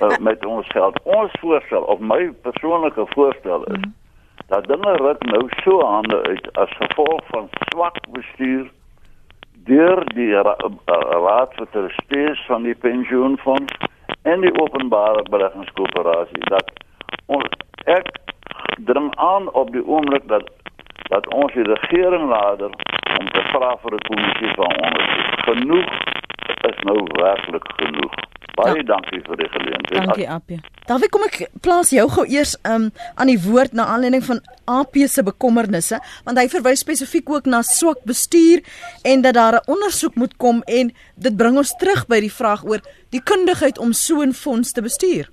[0.00, 0.98] Uh, met ons geld.
[1.02, 3.92] Ons voorstel of my persoonlike voorstel is mm.
[4.48, 8.70] Dat dinge ruk nou so hande uit as gevolg van swak bestuur
[9.66, 10.56] deur die ra
[11.26, 13.72] raad vir trustees van die pensioenfonds
[14.22, 16.70] en die openbare beleggingskoöperasie dat
[17.26, 17.48] ons
[17.84, 18.12] ek
[18.90, 20.50] dring aan op die oomblik dat
[21.08, 22.70] dat ons die regering lader
[23.18, 25.34] om te vra vir 'n kommissie van ondersoek.
[25.48, 25.90] Genoeg
[26.70, 28.14] is nou werklik genoeg.
[28.56, 28.82] Baie ja.
[28.88, 30.06] dankie vir die geleentheid.
[30.06, 30.58] Dankie Appie.
[30.88, 32.88] Daarby kom ek plaas jou gou eers um,
[33.20, 34.40] aan die woord na aanleiding van
[34.70, 38.64] Appie se bekommernisse, want hy verwys spesifiek ook na swak bestuur
[39.04, 42.64] en dat daar 'n ondersoek moet kom en dit bring ons terug by die vraag
[42.64, 45.28] oor die kundigheid om so 'n fonds te bestuur.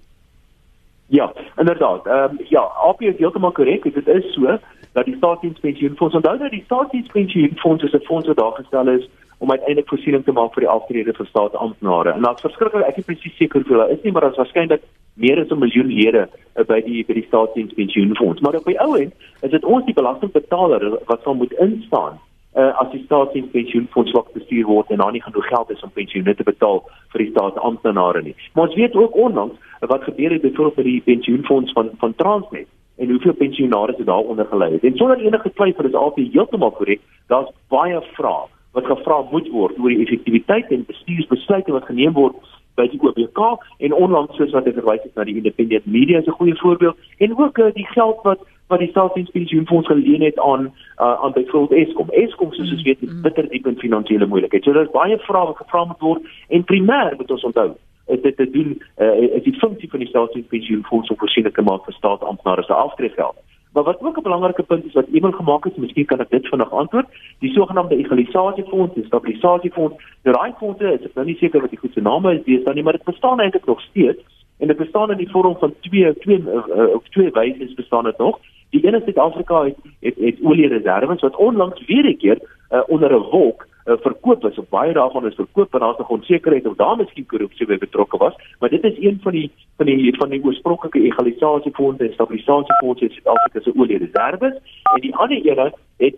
[1.07, 2.05] Ja, inderdaad.
[2.05, 3.83] Ehm um, ja, Appie is heeltemal korrek.
[3.83, 4.59] Dit is so
[4.93, 9.09] dat die staatsdienspensioenfonds onthou dat die staatsdienspensioenfonds is 'n fonds wat daar gestel is
[9.43, 12.13] om uiteindelik voorsiening te maak vir die aftrede van staatsamptenare.
[12.15, 14.85] En daar's verskriklik ek is presies seker hoeveel daar is nie, maar daar's waarskynlik
[15.19, 18.41] meer as 'n miljoen lede uh, by die by die staatsdienspensioenfonds.
[18.41, 22.15] Maar op die ou end is dit ons die belastingbetaler wat sal moet instaan
[22.55, 26.47] uh, as die staatsdienspensioenfonds swak bestuur word en nie genoeg geld is om pensioene te
[26.47, 26.79] betaal
[27.11, 28.35] vir die staatsamptenare nie.
[28.53, 32.71] Maar ons weet ook onlangs wat gebeur het byvoorbeeld by die pensioenfonds van van Transnet
[32.95, 34.83] en hoeveel pensionaars het daaronder gelei het.
[34.83, 39.79] En sonder enige twyfel is altyd heeltemal korrek, daar's baie vrae wat gevra moet word
[39.79, 42.35] oor die effektiwiteit en bestuursbesluite wat geneem word
[42.75, 43.39] by die OBK
[43.85, 46.97] en onlangs soos wat ek verwys het na die independent media is 'n goeie voorbeeld
[47.19, 51.87] en ook uh, die geld wat wat die staatsdienspensioenfonds geleen het aan uh, aan byvoorbeeld
[51.87, 52.09] Eskom.
[52.09, 54.63] Eskom soos ons weet, is bitter diep in finansiële moeilikheid.
[54.63, 57.73] So daar's baie vrae wat gevra moet word en primêr moet ons onthou
[58.05, 61.85] is dit te doen uh, is die funksie van die staatspensioenfonds om voorsiening te maak
[61.85, 63.37] vir staatsamptenare se aftreegeld.
[63.73, 66.47] Maar wat ook 'n belangrike punt is wat iemand gemaak het, miskien kan ek dit
[66.47, 67.07] vinnig antwoord,
[67.39, 69.95] die sogenaamde egalisasiefonds, die stabilisasiefonds.
[70.23, 72.75] Nou daai fondse, is ek nou nie seker wat die goeie naam is, dis dan
[72.75, 74.21] nie, maar dit bestaan eintlik nog steeds
[74.59, 78.17] en dit bestaan in die vorm van twee twee uh, of twee wyse bestaan dit
[78.17, 78.39] nog.
[78.69, 82.37] Die een is Suid-Afrika het het, het olie reserve wat onlangs weer 'n keer
[82.71, 84.57] uh, onder 'n wolk uh, verkoop is.
[84.57, 88.17] Op baie daarvan is verkoop en daar's nog onsekerheid of daar miskien korrupsie by betrokke
[88.17, 93.05] was, maar dit is een van die van die van die oorspronklike egalisasiefondse en stabilisasiefondse
[93.05, 94.59] in Suid-Afrika se olie reserve
[94.95, 96.15] en die ander ene het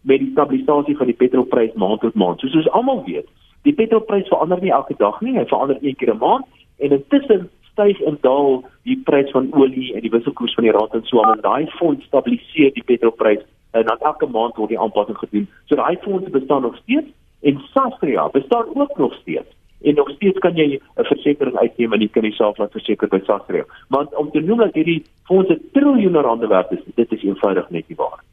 [0.00, 2.40] met die stabilisasie van die petrolprys maand tot maand.
[2.40, 3.26] Soos ons almal weet,
[3.62, 6.46] die petrolprys verander nie elke dag nie, hy verander een keer 'n maand
[6.78, 10.94] en intussen styg en daal die prys van olie en die wisselkoers van die rand
[10.94, 14.80] en so aan en daai fonds stabiliseer die petrolprys en dan elke maand word die
[14.80, 15.48] aanpassing gedoen.
[15.64, 17.08] So daai fondse bestaan nog steeds
[17.40, 19.48] en Sasria bestaan ook nog steeds.
[19.82, 23.20] En nog steeds kan jy 'n versekering uitneem en jy kan jouself laat verseker by
[23.24, 23.64] Sasria.
[23.88, 27.88] Want om te noem dat hierdie fondse triljoene rande werd is, dit is eenvoudig net
[27.88, 28.24] nie waar.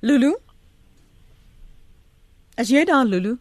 [0.00, 0.36] Lulu
[2.56, 3.38] As jy daar Lulu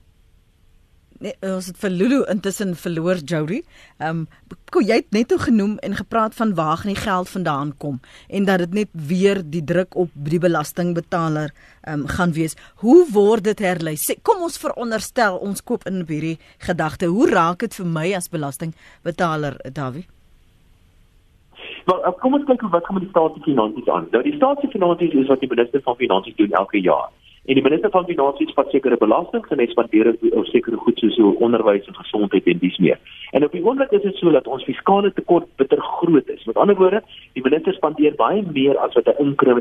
[1.22, 3.60] Nee, ons het vir Lulu intussen verloor Jody.
[4.00, 8.00] Ehm um, jy het net toe genoem en gepraat van waar die geld vandaan kom
[8.30, 12.58] en dat dit net weer die druk op die belastingbetaler ehm um, gaan wees.
[12.82, 13.94] Hoe word dit herlei?
[14.02, 17.06] Sê, kom ons veronderstel ons koop in hierdie gedagte.
[17.06, 20.08] Hoe raak dit vir my as belastingbetaler, Dawie?
[21.86, 24.10] Maar kom ons kyk wat gaan met die staatsfinansies aan.
[24.12, 27.12] Nou die staatsfinansies is wat die minister van finansies doen elke jaar.
[27.46, 31.18] En die minister van finansies vat sekere belastings en hy spandeer op sekere goed soos
[31.42, 33.00] onderwys en gesondheid en dis meer.
[33.34, 36.44] En op die oomblik is dit so dat ons fiskale tekort bitter groot is.
[36.46, 37.02] Met ander woorde,
[37.34, 39.58] die minister spandeer baie meer as wat hy inkry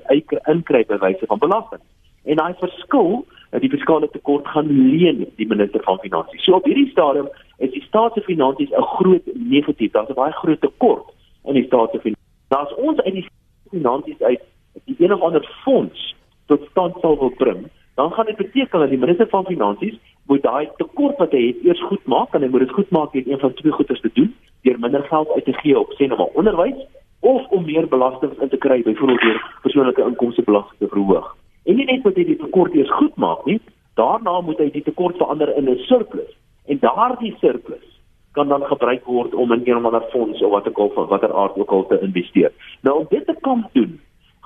[0.52, 1.80] inkry by wyse van belasting.
[2.28, 3.24] En daai verskil,
[3.64, 6.44] die fiskale tekort gaan leen die minister van finansies.
[6.44, 7.32] So op hierdie stadium
[7.64, 9.92] is die staat se finansies 'n groot negatief.
[9.92, 11.06] Daar's 'n baie groot tekort
[11.48, 12.28] in die staat se finansies.
[12.48, 13.26] Daar's ons uit die
[13.70, 14.40] finansies uit
[14.84, 16.14] die een of ander fonds
[16.50, 20.42] tot stand sal wil bring, dan gaan dit beteken dat die minister van finansies moet
[20.42, 23.28] daai tekort wat hy het eers goed maak en hy moet dit goed maak deur
[23.28, 24.32] een van twee goeders te doen,
[24.66, 26.80] deur minder geld uit te gee op sê nou maar onderwys
[27.20, 31.36] of om meer belasting in te kry, byvoorbeeld deur persoonlike inkomstebelasting te verhoog.
[31.68, 33.60] En nie net moet hy die tekort eers goed maak nie,
[34.00, 36.32] daarna moet hy die tekort verander in 'n surplus.
[36.66, 37.86] En daardie surplus
[38.32, 41.06] kan dan gebruik word om in een of ander fonds of wat ook al van
[41.06, 42.52] watter aard ook al te investeer.
[42.82, 44.00] Nou om dit te kan doen,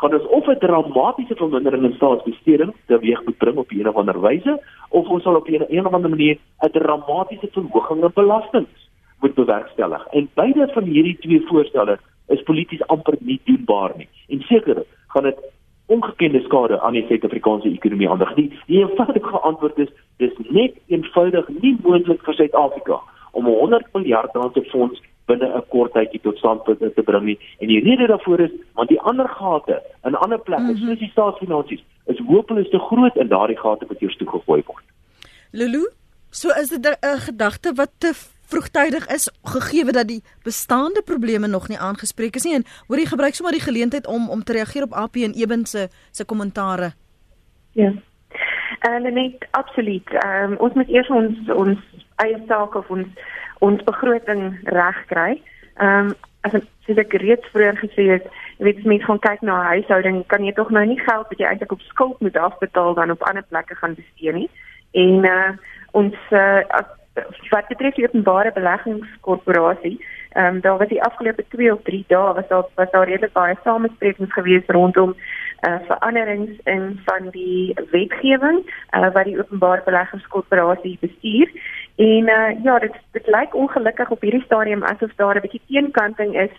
[0.05, 4.21] gaan ons of 'n dramatiese vermindering in staatsbesteding teweeg moet bring op 'n of ander
[4.21, 8.91] wyse of ons sal op 'n een of ander manier 'n dramatiese verhoging in belastings
[9.21, 10.07] moet bewerkstellig.
[10.07, 14.09] En beide van hierdie twee voorstelle is polities amper nie doenbaar nie.
[14.29, 15.39] En seker gaan dit
[15.87, 18.35] ongekende skade aan die Suid-Afrikaanse ekonomie aandig.
[18.35, 23.01] Die, die eenvoudige antwoord is dis net eenvoudig nie moontlik vir Suid-Afrika
[23.33, 27.25] om 'n 100 miljard rand te fonds binne 'n kort tydjie tot stand te bring
[27.25, 27.39] nie.
[27.59, 30.89] En die rede daarvoor is want die ander gate in ander plekke, mm -hmm.
[30.89, 34.85] soos die staatsfinansies, is hopeloos te groot en daardie gate moet eers toegegooi word.
[35.51, 35.89] Lulu,
[36.31, 38.13] so is dit 'n gedagte wat te
[38.47, 43.07] vroegtydig is gegee dat die bestaande probleme nog nie aangespreek is nie en hoor jy
[43.07, 46.93] gebruik sommer die geleentheid om om te reageer op AP en Eben se se kommentare.
[47.73, 47.93] Ja.
[48.81, 50.09] En uh, net absoluut.
[50.11, 51.79] Ehm um, ons moet eers ons ons
[52.23, 53.09] eie saak of ons
[53.65, 55.43] ons begroting reg kry.
[55.81, 56.53] Ehm um, as
[56.85, 58.27] soos ek reeds vroeër gesê het,
[58.59, 61.29] jy weet as mens gaan kyk na 'n huishouding, kan jy tog nou nie geld
[61.31, 64.51] wat jy eintlik op skuld moet afbetaal dan op ander plekke gaan bestee nie.
[64.93, 65.53] En uh
[65.93, 66.61] ons uh
[67.51, 69.97] wat betref die openbare beleggingskorporasie,
[70.35, 73.33] ehm um, daar was die afgelope 2 of 3 dae was daar was daar redelik
[73.33, 75.15] baie samesprekings gewees rondom
[75.69, 78.59] uh veranderings in van die wetgewing
[78.97, 81.49] uh wat die openbare beleggingskorporasie bestuur
[81.97, 86.41] En uh, ja, dit dit lyk ongelukkig op hierdie stadium asof daar 'n bietjie teenkanting
[86.41, 86.51] is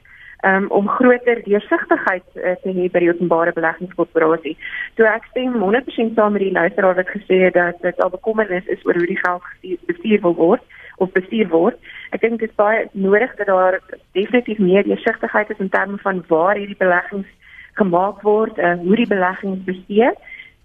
[0.46, 4.56] um, om groter deursigtigheid uh, te hê by die openbare beleggingskorporasie.
[4.96, 8.66] So ek stem 100% saam met die luisteraar wat gesê het dat dit al bekommernis
[8.66, 9.44] is oor hoe die geld
[9.86, 10.62] bestuur wil word
[10.98, 11.76] of bestuur word.
[12.12, 13.80] Ek dink dit is baie nodig dat daar
[14.12, 17.28] definitief meer deursigtigheid is in terme van waar hierdie beleggings
[17.74, 20.16] gemaak word, uh, hoe die beleggings bestuur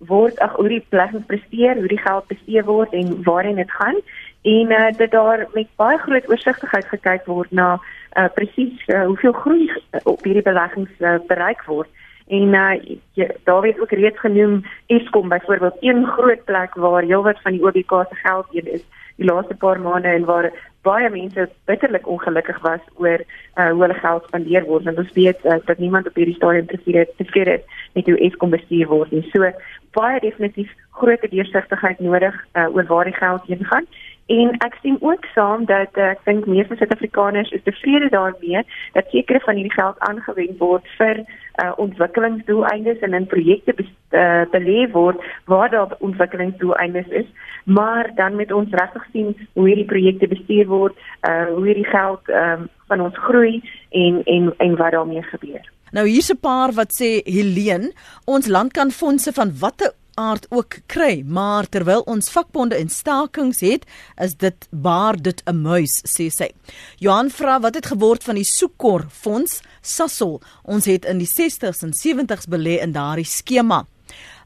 [0.06, 3.98] word, ag hoe die beleggings presteer, hoe die geld bestee word en waarheen dit gaan
[4.42, 7.80] en uh, dat daar met baie groot oorsigtigheid gekyk word na
[8.16, 9.72] uh, presies uh, hoeveel groei
[10.02, 11.88] op hierdie beleggings uh, bereik word.
[12.30, 12.72] En uh,
[13.18, 17.62] jy, daar word ook reeds genoem Eskom byvoorbeeld een groot plek waar heelwat van die
[17.62, 18.84] OBK se geld heen is
[19.20, 20.48] die laaste paar maande en waar
[20.82, 25.44] baie mense bitterlik ongelukkig was oor uh, hoe hulle geld spandeer word en ons weet
[25.44, 26.70] uh, dat niemand op hierdie stadium
[27.18, 29.26] tevrede is met hoe Eskom bestuur word nie.
[29.34, 29.50] So
[29.96, 33.90] baie definitief groot deursigtigheid nodig uh, oor waar die geld heen gaan.
[34.30, 38.62] En ek sien ook saam dat uh, ek dink meeste Suid-Afrikaners is tevrede daarmee
[38.94, 44.86] dat sekere van hierdie geld aangewend word vir uh, ontwikkelingsdoeleindes en in projekte uh, belê
[44.94, 45.18] word
[45.50, 47.26] waar daar ontwikkelingsdoeleindes is,
[47.64, 52.30] maar dan met ons regtig sien hoe hierdie projekte bestuur word, uh, hoe hierdie geld
[52.30, 53.58] um, van ons groei
[53.90, 55.66] en en en wat daarmee gebeur.
[55.90, 57.90] Nou hier's 'n paar wat sê Helene,
[58.24, 63.60] ons land kan fondse van watter aard ook kry, maar terwyl ons vakbonde in stakings
[63.60, 66.50] het, is dit baar dit 'n muis, sê sy.
[66.98, 70.40] Johan vra wat het geword van die Sukor fonds, Sasol.
[70.64, 73.86] Ons het in die 60s en 70s belê in daardie skema.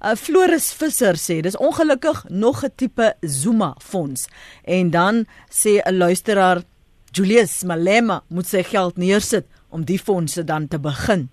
[0.04, 4.26] 'n Floris Visser sê dis ongelukkig nog 'n tipe Zuma fonds.
[4.64, 6.62] En dan sê 'n luisteraar
[7.10, 11.28] Julius Malema moet sy geld neersit om die fondse dan te begin.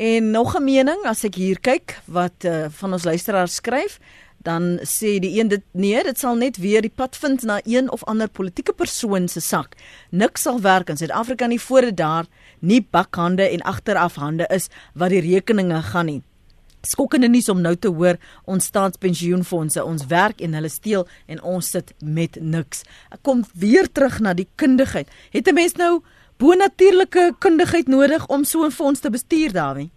[0.00, 3.98] En nog 'n mening as ek hier kyk wat uh, van ons luisteraars skryf,
[4.38, 7.90] dan sê die een dit nee, dit sal net weer die pad vind na een
[7.90, 9.76] of ander politieke persoon se sak.
[10.10, 12.24] Niks sal werk in Suid-Afrika nie voor dit daar
[12.58, 16.22] nie bakhande en agterafhande is wat die rekeninge gaan nie.
[16.80, 21.70] Skokkende nuus om nou te hoor ons staatspensioenfonde ons werk en hulle steel en ons
[21.70, 22.82] sit met niks.
[23.10, 25.08] Ek kom weer terug na die kundigheid.
[25.30, 26.00] Het 'n mens nou
[26.40, 29.90] bonatuurlike kundigheid nodig om so 'n fonds te bestuur, Dawie?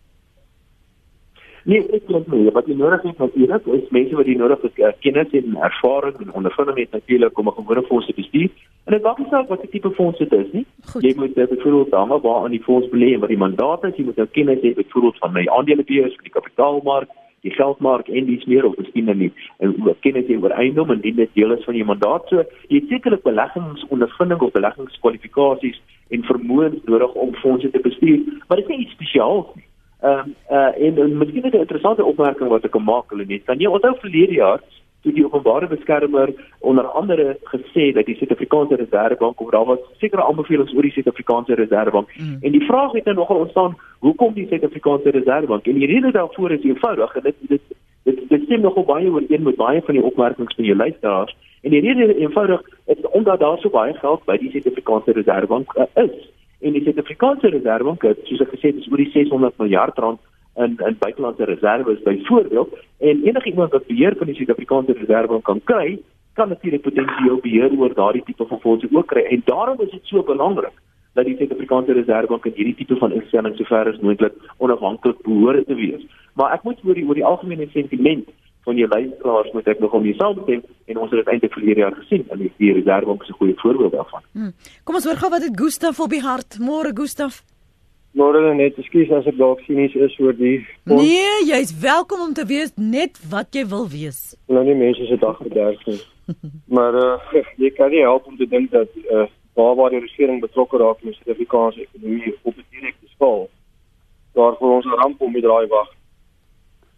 [1.65, 2.51] Nee, ek dink nie.
[2.51, 6.17] Wat jy nodig het natuurlik is mense wat jy nodig het uh, kennis en ervaring
[6.19, 8.49] en ondervinding het natuurlik om 'n gewone fonds te bestuur.
[8.85, 10.65] En dit maak nie saak wat tipe fonds dit is nie.
[10.91, 11.03] Goed.
[11.03, 13.95] Jy moet uh, byvoorbeeld dan waar aan die fonds belê en wat die mandaat is,
[13.95, 17.09] jy moet nou kennis hê byvoorbeeld van my aandelebeurs, van die kapitaalmark,
[17.43, 21.29] die geldmark en dis meer of miskien nie en ook kennis oor eiendom en dit
[21.35, 25.81] deel is van jou mandaat so jy het sekerlik beleggingsondervinding of beleggingskwalifikasies
[26.13, 29.67] en vermoëns nodig om fondse te bestuur, maar dit is nie iets spesiaals nie.
[30.03, 33.43] Ehm um, uh, en, en miskien 'n interessante opmerking wat ek kan maak hulle net.
[33.43, 34.59] Kan jy onthou verlede jaar
[35.03, 40.23] toe die openbare beskermer onder andere gesê dat die Suid-Afrikaanse Reservebank of daar was sekere
[40.23, 42.37] aanbevelings oor die Suid-Afrikaanse Reservebank mm.
[42.41, 45.67] en die vraag het nou nogal ontstaan, hoekom die Suid-Afrikaanse Reservebank?
[45.67, 47.61] En die rede daarvoor is eenvoudig en dit dit
[48.03, 51.35] dit dit stem nogal baie ooreen met baie van die opmerkings van jou luisteraars.
[51.63, 55.85] En die rede eenvoudig is omdat daar so baie geld by die Suid-Afrikaanse Reservebank uh,
[56.03, 56.29] is.
[56.59, 60.19] En die Suid-Afrikaanse Reservebank het, soos ek gesê het, is oor die 600 miljard rand
[60.55, 65.99] in in buitelandse reserves byvoorbeeld en enigiemand wat beheer van die Suid-Afrikaanse Reservebank kan kry,
[66.33, 69.23] kan natuurlik potensieel beheer oor daardie tipe van fondse ook kry.
[69.23, 70.75] En daarom is dit so belangrik
[71.13, 75.75] dat die Suid-Afrikaanse Reservebank in hierdie tipe van instellings sover as moontlik onafhanklik behoort te
[75.75, 76.03] wees.
[76.33, 78.29] Maar ek moet oor die oor die algemene sentiment
[78.63, 81.83] van jou luisteraars moet ek nog om jouself bestem en ons het dit eintlik verlede
[81.83, 84.21] jaar gesien en die, die reservebank is 'n goeie voorbeeld daarvan.
[84.31, 84.53] Hmm.
[84.83, 86.59] Kom ons hoor gou wat dit Gustaf op die hart.
[86.59, 87.43] Môre Gustaf.
[88.13, 91.01] Môre net, ekskuus as ek dalk sinies is oor die fonds.
[91.01, 94.35] Nee, jy's welkom om te wees net wat jy wil wees.
[94.47, 96.01] Nou nie mense se dag verderf nie.
[96.77, 99.25] maar uh, jy kan nie help om te dink dat uh,
[99.57, 103.49] waar waar die regering betrokke raak met die Suid-Afrikaanse ekonomie op 'n direkte skaal,
[104.33, 105.89] daar vir ons 'n ramp om die draai wag.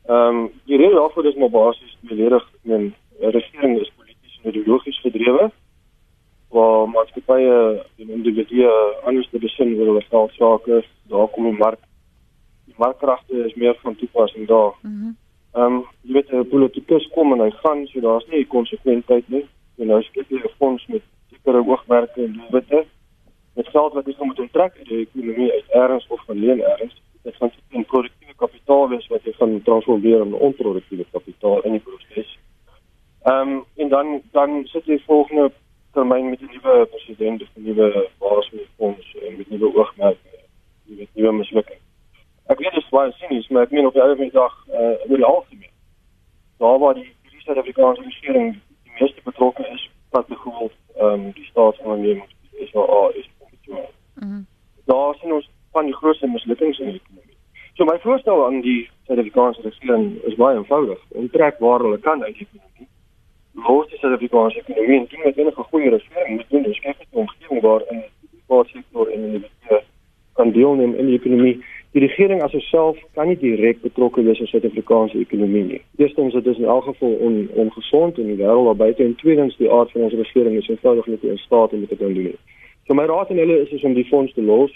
[0.08, 5.00] Ehm um, die rede daarvoor is maar basies beledig die regering is polities en ideologies
[5.00, 5.52] gedrewe
[6.50, 8.70] waar maatskappye en individue
[9.04, 11.80] anders te besin oor geld sake daar kom die mark
[12.65, 14.74] die markkragte is meer van toepassing daar.
[14.82, 15.13] Mhm.
[15.54, 19.28] Ehm mm um, jy weet 'n politikus kom en hy gaan so daar's nie konsekwentheid
[19.30, 19.46] nie.
[19.78, 22.86] En nou skep jy 'n fonds met sekere oogmerke en doelwitte.
[23.54, 27.02] Dit geld wat jy moet onttrek uit die ekonomie uit ergens of van leen ergens.
[27.25, 31.77] Dit gaan sit in produktiewe kapitaal wees wat jy gaan transformeer in onproduktiewe kapitaal in
[31.77, 32.35] die proses.
[33.25, 35.47] Ehm um, en dan dan sit jy volgende
[35.97, 40.38] termyn met 'n nuwe president of 'n nuwe baas met ons en met nuwe oogmerke,
[40.83, 41.81] met nuwe mislukking.
[42.45, 44.55] Ek weet dit is baie sinies, maar ek meen op die einde van die dag
[44.69, 45.75] uh oor die algemeen.
[46.57, 51.45] Daar waar die die Suid-Afrikaanse regering die meeste betrokke is, wat byvoorbeeld ehm um, die
[51.45, 53.29] staatsonderneming is waar is.
[54.15, 54.41] Mhm.
[54.85, 57.38] Daar sien ons van die grootste mislukkings in die ekonomie.
[57.75, 60.99] So my voorstel aan die Suid-Afrikaanse regering is baie eenvoudig.
[61.21, 62.91] Onttrek waar hulle kan uit die ekonomie
[63.55, 67.17] los die Suid-Afrikaanse ekonomie en doen met enige goeie regering moet doen dus skep 'n
[67.23, 67.99] omgewing waarin
[68.31, 69.81] die private sektor en individue
[70.33, 71.63] kan deelneem in die ekonomie.
[71.91, 75.81] Die regering as self kan nie direk betrokke wees in Suid-Afrikaanse ekonomie nie.
[75.97, 79.57] Eerstens dit is in elk geval on, ongesond in die wêreld waar buite en tweedens
[79.57, 82.35] die aard van ons regering is eenvoudig nie in staat om dit te doen nie.
[82.85, 84.71] So my raad aan hulle is, is om die fonds te los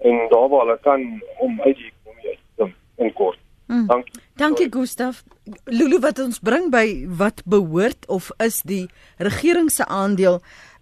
[0.00, 3.38] en daar waar hulle kan om uit die ekonomie uit te kom in kort.
[3.66, 3.86] Mm.
[3.86, 4.20] Dankie.
[4.34, 5.22] Dankie Gustaf.
[5.64, 10.40] Lulu wat ons bring by wat behoort of is die regering se aandeel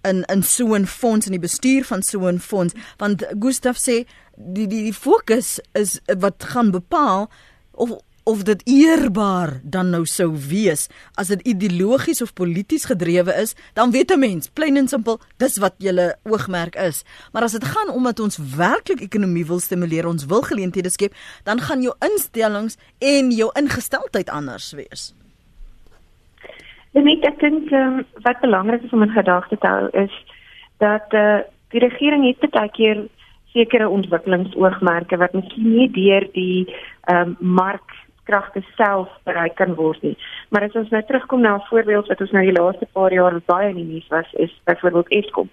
[0.08, 4.06] in in so 'n fonds en die bestuur van so 'n fonds want Gustaf sê
[4.36, 7.30] die die die fokus is wat gaan bepaal
[7.72, 7.98] of
[8.28, 13.90] of dit eerbaar dan nou sou wees as dit ideologies of polities gedrewe is, dan
[13.90, 17.04] weet 'n mens, plain and simple, dis wat julle oogmerk is.
[17.32, 21.12] Maar as dit gaan om dat ons werklik ekonomie wil stimuleer, ons wil geleenthede skep,
[21.44, 25.14] dan gaan jou instellings en jou ingesteldheid anders wees.
[26.92, 30.12] Net ek dink um, wat belangrik is om in gedagte te hou is
[30.78, 33.08] dat uh, die regering het baie keer
[33.52, 36.68] sekere ontwikkelingsoogmerke wat miskien nie deur die
[37.12, 37.94] um, mark
[38.28, 40.16] kragte self bereik kan word nie.
[40.48, 43.40] Maar as ons nou terugkom na 'n voorbeeld wat ons nou die laaste paar jaar
[43.46, 45.48] baie in die nuus was, is byvoorbeeld Eskom.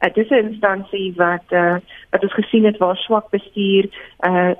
[0.00, 1.76] Uh, dit is 'n instansie wat uh,
[2.10, 3.84] wat ons gesien het waar swak bestuur,
[4.28, 4.52] uh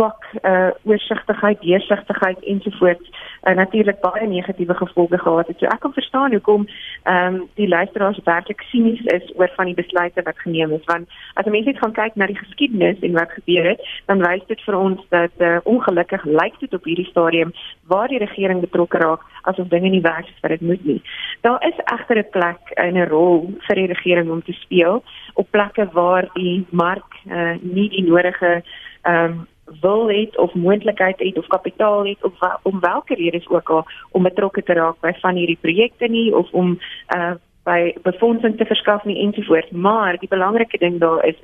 [0.00, 3.10] swak uh oorsigtigheid, deursigtigheid ensovoorts
[3.44, 5.58] uh, natuurlik baie negatiewe gevolge gehad het.
[5.58, 6.66] So ek kan verstaan hoekom
[7.02, 11.08] ehm um, die luisteraars werklik sinies is oor van die besluite wat geneem is want
[11.34, 14.64] as mense net gaan kyk na die geskiedenis en wat gebeur het, dan wys dit
[14.66, 17.52] vir ons dat uh, ongelukkig lyk dit op hierdie stadium
[17.92, 21.00] waar die regering betrokke raak asof dinge nie werk soos wat dit moet nie.
[21.46, 25.02] Daar is egter 'n plek en 'n rol vir die regering om te speel
[25.34, 28.62] op plekke waar die mark uh, nie die nodige
[29.02, 29.46] ehm um,
[29.80, 34.22] wil het of moontlikheid het of kapitaal het of om watter redes ook al om
[34.22, 36.78] betrokke te raak by van hierdie projekte nie of om
[37.16, 41.36] uh by befondsing te verskaf nie ensovoorts maar die belangrike ding daar is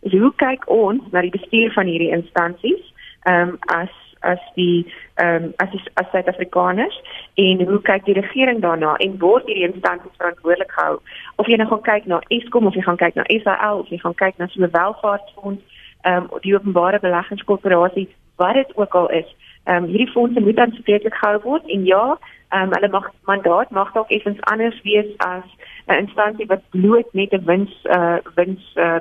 [0.00, 2.92] is hoe kyk ons na die bestuur van hierdie instansies
[3.24, 3.92] ehm um, as
[4.24, 6.96] as die ehm um, as die, as Suid-Afrikaners
[7.34, 10.98] en hoe kyk die regering daarna en word hierdie instansies verantwoordelik gehou?
[11.36, 14.00] Of jy nou gaan kyk na Eskom of jy gaan kyk na SAL of jy
[14.02, 15.73] gaan kyk na so 'n welvaartsfonds
[16.04, 19.36] ehm um, die openbare beleggingskorporasie wat dit ook al is.
[19.64, 23.70] Ehm um, hierdie fondse moet aanspreeklik gehou word en ja, ehm um, hulle mag mandaat
[23.70, 25.46] mag dalk effens anders wees as
[25.86, 29.00] 'n instansie wat bloot net 'n wins uh wins uh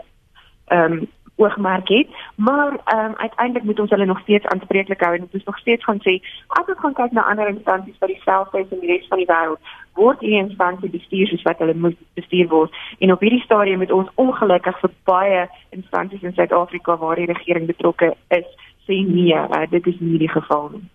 [0.68, 5.16] ehm um, oogmerk het, maar ehm um, uiteindelik moet ons hulle nog steeds aanspreeklik hou
[5.16, 6.14] en ons moet nog steeds gaan sê
[6.48, 9.32] as ons gaan kyk na ander instansies wat dieselfde is in die res van die
[9.32, 9.60] wêreld,
[9.94, 12.72] word hierdie instansie bestuur soos wat hulle moet bestuur word.
[13.00, 17.68] En op hierdie stadium met ons ongelukkig vir baie instansies in Suid-Afrika waar die regering
[17.70, 18.48] betrokke is,
[18.88, 20.88] sê nee, uh, dit is nie die geval nie.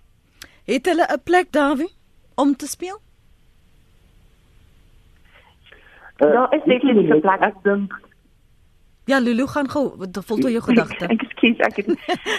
[0.68, 1.92] Het hulle 'n plek Dawie
[2.34, 2.98] om te speel?
[6.18, 7.40] Uh, daar is definitief 'n plek.
[7.40, 8.08] Ek dink
[9.08, 11.06] Ja, Lulu gaan gou voltooi jou gedagte.
[11.06, 11.86] Ek skiet ek het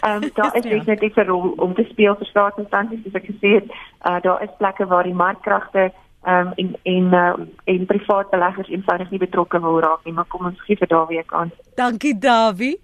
[0.05, 0.83] ehm daar is ja.
[0.85, 3.67] net 'n rol om te speel vir staatsinstansies soos ek gesê het.
[4.09, 5.91] Uh daar is plekke waar die markkragte
[6.25, 10.45] um, en en uh, en privaat beleggers eenvoudig nie betrokke wil raak nie, maar kom
[10.45, 11.53] ons gee vir Dawie 'n kans.
[11.75, 12.79] Dankie Dawie.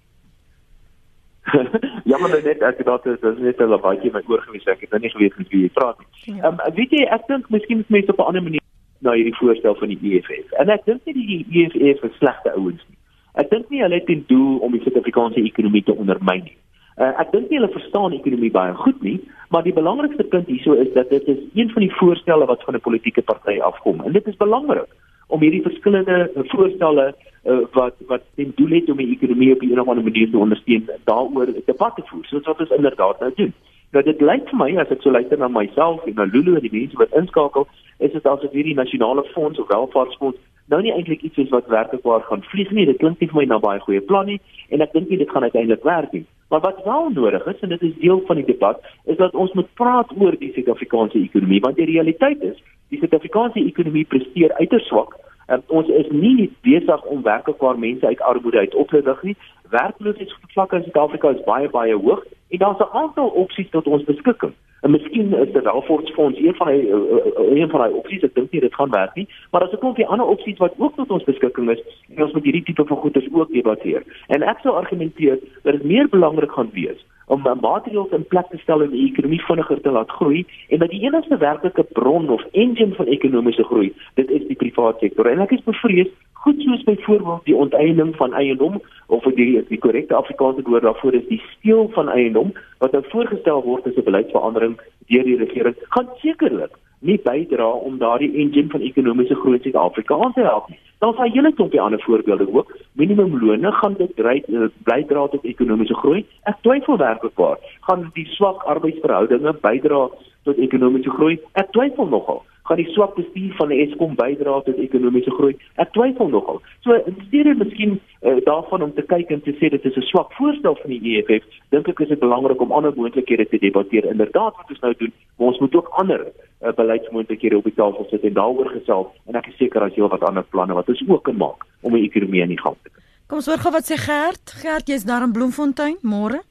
[2.10, 4.90] ja maar net ek dink dit is net 'n baie my oor gewees ek het
[4.90, 6.08] nou nie geweet met wie jy praat nie.
[6.36, 6.42] Ja.
[6.42, 6.66] Ehm ja.
[6.66, 8.64] um, weet jy ek dink miskien moet mense op 'n ander manier
[8.98, 10.52] na hierdie voorstel van die EFF.
[10.52, 12.98] En ek dink nie die EFF is slegte ouens nie.
[13.34, 16.56] Ek dink nie hulle het ten doel om die Suid-Afrikaanse ekonomie te ondermyn nie.
[16.96, 19.18] Uh, ek dink hulle verstaan ekonomie baie goed nie,
[19.52, 22.74] maar die belangrikste punt hierso is dat dit is een van die voorstelle wat van
[22.74, 24.00] 'n politieke party afkom.
[24.00, 24.88] En dit is belangrik
[25.28, 29.80] om hierdie verskillende voorstelle uh, wat wat ten doel het om die ekonomie op 'n
[29.80, 32.24] of ander manier te ondersteun daaroor debat te voer.
[32.24, 33.52] Soos wat ons inderdaad nou doen.
[33.90, 36.64] Nou dit lyk vir my as ek so luister na myself en na Lulu en
[36.64, 37.66] die mense wat inskakel,
[37.98, 40.38] is dit asof hierdie nasionale fonds of welvaartsfonds
[40.68, 42.86] nou nie eintlik iets is wat werklikwaar gaan vlieg nie.
[42.86, 45.30] Dit klink nie vir my na baie goeie plan nie en ek dink nie dit
[45.30, 46.24] gaan uiteindelik werk nie.
[46.48, 49.52] Maar wat wel nodig is en dit is deel van die debat, is dat ons
[49.52, 54.86] moet praat oor die Suid-Afrikaanse ekonomie want die realiteit is, die Suid-Afrikaanse ekonomie presteer uiters
[54.86, 55.16] swak.
[55.46, 59.36] Um, ons is nie besig om werklikwaar mense uit armoede uit op te rig nie.
[59.70, 64.54] Werkloosheidsvlakke in Suid-Afrika is baie baie hoog en daar's 'n aantal opsies tot ons beskikking.
[64.86, 68.22] En miskien is dit welvaartsfonds een van die uh, een van die opsies.
[68.22, 70.94] Ek dink nie dit gaan werk nie, maar daar's ook 'n ander opsies wat ook
[70.94, 71.82] tot ons beskikking is
[72.14, 74.02] en ons moet hierdie tipe van goederes ook debatteer.
[74.26, 78.58] En ek sou argumenteer dat dit meer belangrik gaan wees om maatreëls in plek te
[78.58, 82.44] stel om die ekonomie vinniger te laat groei en dat die enigste werklike bron of
[82.52, 85.26] engine van ekonomiese groei, dit is die private sektor.
[85.26, 86.12] En ek is bevrees
[86.46, 91.28] goed soos byvoorbeeld die onteiening van eiendom of die die korrekte Afrikaanse woord daarvoor is
[91.28, 94.76] die steel van eiendom wat nou voorgestel word as 'n beleidsverandering
[95.10, 100.14] deur die regering gaan sekerlik nie bydra om daardie engine van ekonomiese groei in Suid-Afrika
[100.24, 100.78] aan te help nie.
[100.98, 102.76] Daar is 'n hele klompie ander voorbeelde ook.
[102.92, 106.24] Minimumlone gaan dit bly eh, bydra tot ekonomiese groei.
[106.42, 110.08] Ek twyfel werklikwaar gaan die swak arbeidsverhoudinge bydra
[110.42, 111.38] tot ekonomiese groei.
[111.52, 115.54] Ek twyfel nogal gaan die swak bestuur van die Eskom bydra tot ekonomiese groei.
[115.82, 116.60] Ek twyfel nogal.
[116.84, 120.08] So in steede miskien uh, daarvan om te kyk en te sê dit is 'n
[120.10, 124.04] swak voorstel van die EFF, dink ek is dit belangrik om ander moontlikhede te debatteer.
[124.04, 128.06] Inderdaad wat ons nou doen, maar ons moet ook ander uh, beleidsmoontlikhede op die tafel
[128.10, 131.02] sit en daaroor gesels en ek is seker as jy wat ander planne wat ons
[131.08, 133.02] ook kan maak om die ekonomie in die gang te kry.
[133.26, 134.54] Kom ons hoor gou wat sê Gert.
[134.62, 136.42] Gert, jy's daar in Bloemfontein, môre?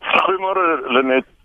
[0.00, 1.39] Goeiemôre Lenet.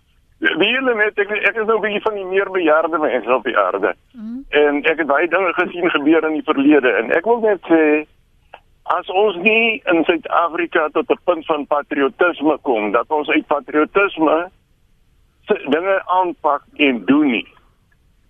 [0.54, 3.44] Wie julle net ek, ek is nou 'n bietjie van die meer bejaarde mense op
[3.44, 3.94] die aarde.
[4.12, 4.44] Mm.
[4.48, 8.06] En ek het baie dinge gesien gebeur in die verlede en ek wil net sê
[8.84, 14.50] as ons nie in Suid-Afrika tot 'n punt van patriotisme kom dat ons uit patriotisme
[15.46, 17.46] dinge aanpak en doen nie.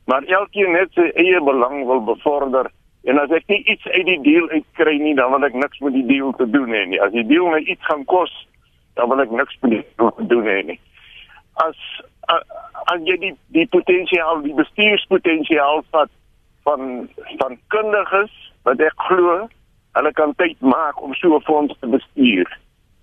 [0.07, 2.71] Maar elkeen net sy eie belang wil bevorder
[3.05, 5.93] en as ek nie iets uit die deal uitkry nie, dan wil ek niks met
[5.93, 7.01] die deal te doen hê nie.
[7.01, 8.49] As die deal my iets gaan kos,
[8.95, 10.81] dan wil ek niks met die deal te doen hê nie
[11.65, 11.77] as
[12.93, 16.11] as jy die die potensiaal die bestuurspotensiaal vat
[16.67, 17.09] van
[17.41, 18.35] van kundiges
[18.69, 19.47] wat ek glo
[19.97, 22.49] hulle kan tyd maak om so 'n fonds te bestuur.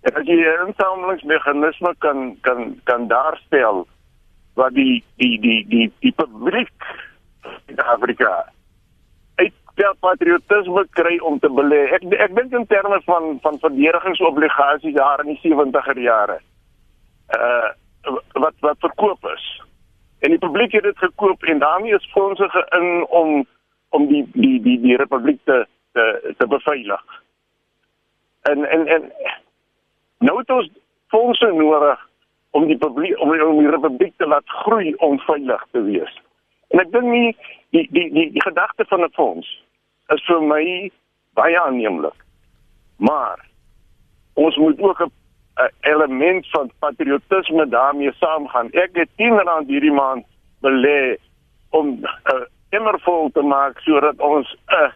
[0.05, 3.87] En as jy 'n insamelingsmeganisme kan kan kan daarstel
[4.55, 6.73] wat die die die die die publiek
[7.67, 8.45] in Afrika
[9.35, 11.83] uit der patriotisme kry om te belê.
[11.97, 16.39] Ek ek dink in terme van van verdedigingsobligasies daar in die 70er jare.
[17.37, 17.71] Uh
[18.31, 19.61] wat wat verkoop is.
[20.19, 23.45] En die publiek het dit gekoop en daarmee is fondse gein om
[23.89, 27.03] om die die die die republiek te te te beveilig.
[28.41, 29.11] En en en
[30.17, 30.69] nou het ons
[31.07, 32.09] fondse nodig
[32.49, 36.21] om die publiek om, om die republiek te laat groei om veilig te wees.
[36.67, 37.37] En ek dink nie
[37.69, 39.49] die die die die gedagte van 'n fonds
[40.13, 40.91] is vir my
[41.33, 42.25] baie aanneemlik.
[42.97, 43.45] Maar
[44.33, 45.11] ons moet ook 'n
[45.55, 48.71] 'n element van patriotisme daarmee saamgaan.
[48.71, 50.25] Ek het 10 rand hierdie maand
[50.61, 51.17] belê
[51.69, 54.91] om 'n uh, emmervol te maak sodat ons 'n uh,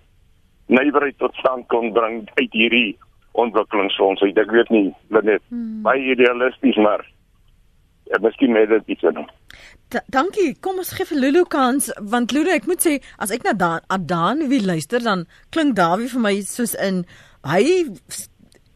[0.66, 2.97] nywerheid tot stand kon bring uit hierdie
[3.32, 4.22] ontwikkelingsfonds.
[4.22, 5.82] Ek weet nie, net hmm.
[5.82, 7.05] baie idealisties maar
[8.08, 9.28] Ja, miskien net dit iets dan.
[10.08, 10.55] Dankie.
[10.60, 13.84] Kom ons gee vir Lulu kans want Lulu, ek moet sê as ek na Dan
[13.91, 17.03] Adan wie luister dan klink Dawie vir my soos in
[17.47, 17.62] hy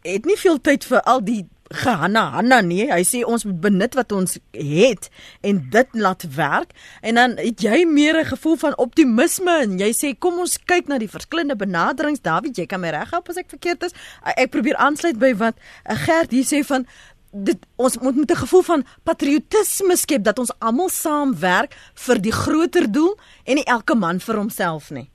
[0.07, 3.95] het nie veel tyd vir al die gehanna hanna nee hy sê ons moet benut
[3.95, 5.09] wat ons het
[5.41, 6.73] en dit laat werk.
[7.01, 10.87] En dan het jy meer 'n gevoel van optimisme en jy sê kom ons kyk
[10.87, 12.21] na die verskillende benaderings.
[12.21, 13.93] David jy kan my reg help as ek verkeerd is.
[14.23, 15.55] Ek probeer aansluit by wat
[15.85, 16.85] eh, Gert hier sê van
[17.31, 22.31] dit ons moet met 'n gevoel van patriotisme skep dat ons almal saamwerk vir die
[22.31, 25.09] groter doel en nie elke man vir homself nie.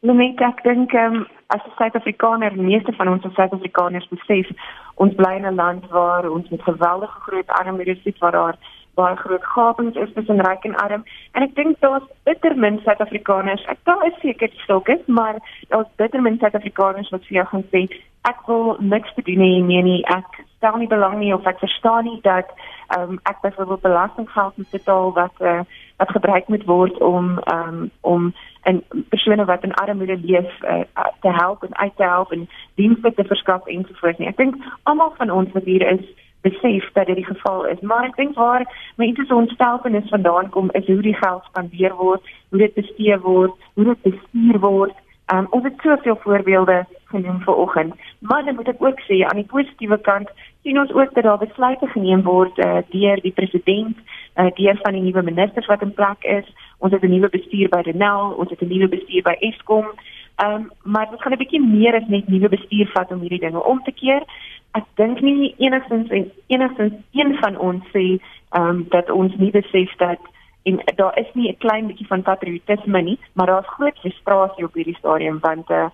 [0.00, 4.50] Net ek dink um, as 'n Suid-Afrikaner, meeste van ons as Suid-Afrikaners besef,
[4.94, 8.56] ons bly in 'n land waar ons met geweldige groot armoede sit waar daar
[8.94, 13.64] baie groot gapings is tussen ryk en arm en ek dink daar's bitter min Suid-Afrikaners.
[13.64, 15.36] Ek daar is seker stokke, maar
[15.68, 17.82] daar's bitter min Suid-Afrikaners wat vir jou gaan sê
[18.30, 20.00] ek wil niks te doen hê nie, nie.
[20.10, 22.48] Ek stel nie belang nie of ek verstaan nie dat
[22.98, 25.60] um, ek byvoorbeeld belastinggeld moet betaal wat uh,
[25.96, 30.80] wat gebruik moet word om um, om en persone wat in armoede leef uh,
[31.20, 34.28] te help en uit te help en dienste te verskaf ensovoorts nie.
[34.28, 36.04] Ek dink almal van ons wat hier is
[36.46, 37.80] besef dat dit die geval is.
[37.80, 38.66] Maar ek dink waar
[38.96, 43.54] mense se ontsteltenis vandaan kom is hoe die geld spandeer word, hoe dit bestee word,
[43.74, 44.94] hoe dit bestuur word.
[45.34, 47.94] Um, ons het soveel voorbeelde genoem vanoggend.
[48.18, 50.30] Maar dan moet ek ook sê aan die positiewe kant
[50.66, 53.96] sien ons ook dat daar besluite geneem word uh, deur die president,
[54.34, 56.46] uh, deur van die nuwe ministers wat in plek is.
[56.78, 59.86] Ons het 'n nuwe bestuur by Denel, ons het 'n nuwe bestuur by Eskom.
[60.36, 63.44] Ehm um, maar dit gaan 'n bietjie meer as net nuwe bestuur vat om hierdie
[63.46, 64.22] dinge om te keer.
[64.72, 68.18] Ek dink nie enigstens en enigstens een van ons sê
[68.50, 70.18] ehm um, dat ons nie besef dat
[70.62, 74.74] en daar is nie 'n klein bietjie van patriotisme nie, maar daar's groot frustrasie op
[74.74, 75.86] hierdie stadium want uh,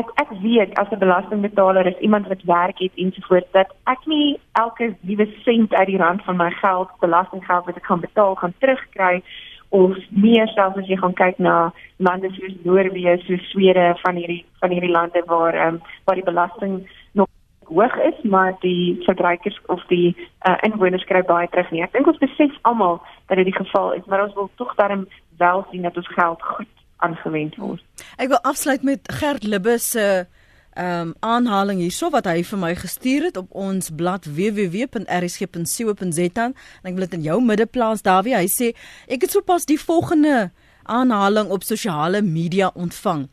[0.00, 4.40] ek ek weet as 'n belastingbetaler is iemand wat werk het ensovoorts dat ek nie
[4.52, 8.54] elke liewe sent uit die rand van my geld belastinggeld wat ek gaan betaal gaan
[8.58, 9.22] terugkry
[9.68, 14.44] of meer selfs as jy gaan kyk na lande soos Noorwe, so Swede van hierdie
[14.60, 17.28] van hierdie lande waar ehm um, waar die belasting nog
[17.64, 20.16] hoog is, maar die verbruikers of die
[20.48, 21.82] uh, inwoners kry baie terug nie.
[21.82, 25.06] Ek dink ons besef almal dat dit die geval is, maar ons wil tog daarom
[25.38, 27.82] wel sien dat ons geld goed aangewend word.
[28.16, 30.26] Ek wil afsluit met Gert Libbe se
[30.72, 36.88] ehm um, aanhaling hierso wat hy vir my gestuur het op ons blad www.rsg.co.za en
[36.88, 38.32] ek wil dit in jou middeplaas Dawie.
[38.32, 38.70] Hy sê
[39.04, 40.48] ek het sopas die volgende
[40.88, 43.28] aanhaling op sosiale media ontvang.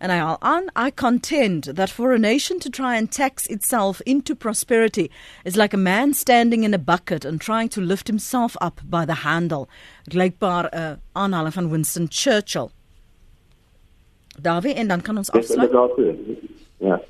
[0.00, 4.34] And I on I contend that for a nation to try and tax itself into
[4.34, 5.12] prosperity
[5.44, 9.04] is like a man standing in a bucket and trying to lift himself up by
[9.04, 9.68] the handle.
[10.08, 12.72] Gelykbaar 'n uh, aanhaling van Winston Churchill
[14.42, 15.70] Dawie en dan kan ons afsluit
[16.78, 17.00] Ja.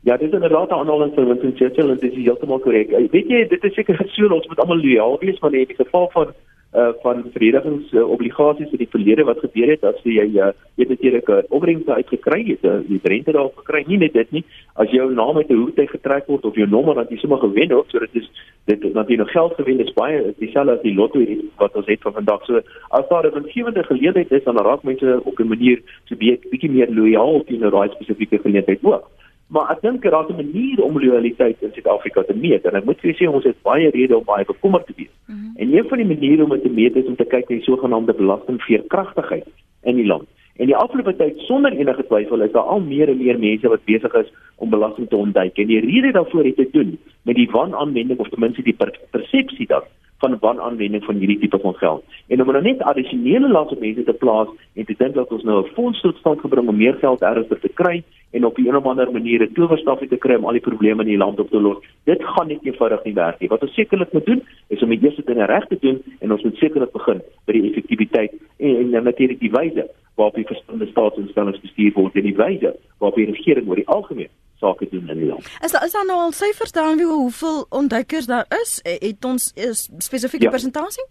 [0.00, 2.90] Ja, dis inderdaad 'n aanhaling van Winston Churchill en dit is heeltemal korrek.
[3.10, 6.08] Weet jy, dit is seker so ons moet almal loyaal wees maar in die geval
[6.12, 6.34] van
[6.72, 11.28] uh van verdedigingsobligasies uh, in die verlede wat gebeur het as jy uh, jy natuurlik
[11.28, 14.44] 'n uh, opbrengste uitgekry het, uh, jy rente daarop gekry, nie net dit nie,
[14.74, 17.70] as jou naam uit 'n hoete getrek word of jou nommer dan jy sommer gewen
[17.70, 18.30] het, so dit is
[18.64, 21.86] dit dat jy nog geld gewen het, baie dieselfde as die lotto het, wat ons
[21.86, 22.44] het van vandag.
[22.44, 22.60] So
[22.90, 26.88] as daar 'n winsgewende geleentheid is, dan raak mense op 'n manier so bietjie meer
[26.90, 29.10] lojaal teenoor daai spesifieke geleentheid ook.
[29.50, 32.84] Maar ek dink daar is 'n manier om loyaliteit in Suid-Afrika te meet en ek
[32.84, 35.14] moet vir sê ons het baie redes om baie bekommerd te wees.
[35.26, 35.56] Mm -hmm.
[35.56, 37.64] En een van die maniere om dit te meet is om te kyk na die
[37.64, 39.46] sogenaamde belastingveerkragtigheid
[39.82, 40.28] in die land.
[40.56, 43.84] En die afgelope tyd sonder enige twyfel is daar al meer en meer mense wat
[43.84, 45.58] besig is om belasting te ontduik.
[45.58, 48.98] En die rede daarvoor het te doen met die wanaanwending of ten minste die per
[49.10, 49.88] persepsie daarvan
[50.20, 52.04] van wanaanwending van hierdie tipe van geld.
[52.28, 55.42] En om nou net addisionele las op mense te plaas en te dink dat ons
[55.42, 58.76] nou 'n fonds tot stand gebring om meer geld ernstig te kry en op 'n
[58.76, 61.50] of ander manier 'n towerstafie te kry om al die probleme in die land op
[61.50, 61.78] te los.
[62.04, 63.48] Dit gaan nie eenvoudig nie werk nie.
[63.48, 66.42] Wat ons sekerlik moet doen is om die eerste dinge reg te doen en ons
[66.42, 70.86] moet sekerlik begin by die effektiwiteit en, en, en natuurlik die wyse waarop die verskillende
[70.86, 74.28] staatsinstellings bestuur word en die wyse waarop die regering oor die algemeen
[74.60, 75.48] sake doen in die land.
[75.64, 78.80] Is daar is daar nou al syfers daar wie hoeveel ontduikers daar is?
[78.82, 80.50] Het ons 'n spesifieke ja.
[80.50, 81.06] persentasie?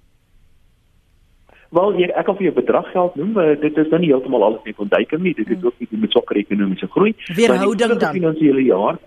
[1.69, 4.63] Wel, hier, ek kan vir jou bedrag geld noem, dit is nou nie heeltemal alles
[4.63, 5.65] net ontduiking nie, dit het hmm.
[5.65, 7.15] ook iets met swakker ekonomiese groei.
[7.35, 8.11] Weerhouding dan.
[8.11, 8.97] Die finansiële jaar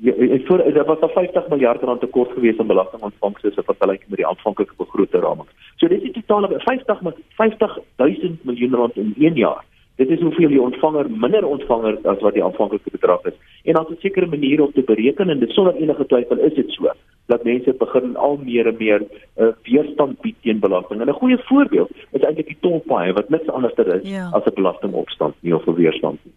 [0.00, 4.04] Ja, en voor daar was daar 50 miljard rand tekort gewees aan belastingontvangste as vergelyk
[4.06, 5.48] met die aanvanklike begrote raming.
[5.76, 9.64] So dit is totaal 50 50 000 miljoen rand in 1 jaar.
[9.98, 13.34] Dit is hoeveel die ontvanger minder ontvanger as wat die aanvanklike bedrag is.
[13.64, 16.70] En dan 'n sekere manier om te bereken en dit sonder enige twyfel is dit
[16.70, 16.92] so
[17.26, 19.02] dat mense begin al meer en meer
[19.36, 21.00] uh, weerstand bied teen belasting.
[21.00, 24.28] En 'n goeie voorbeeld is eintlik die tolpaaie wat niks anders is ja.
[24.32, 26.34] as 'n belastingopstand nie of 'n weerstand nie.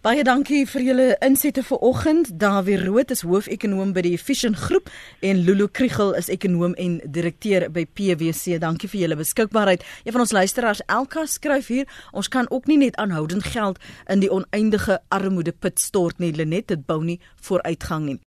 [0.00, 2.30] Baie dankie vir julle insette vanoggend.
[2.40, 4.88] Dawie Rood is hoofekonoom by die Efficient Groep
[5.20, 8.56] en Lulu Kriegel is ekonoom en direkteur by PwC.
[8.62, 9.84] Dankie vir julle beskikbaarheid.
[10.06, 11.84] Een van ons luisteraars, Elka, skryf hier:
[12.16, 13.78] "Ons kan ook nie net aanhoudend geld
[14.08, 18.20] in die oneindige armoede put stort nie, Lenet, dit bou nie vooruitgang nie."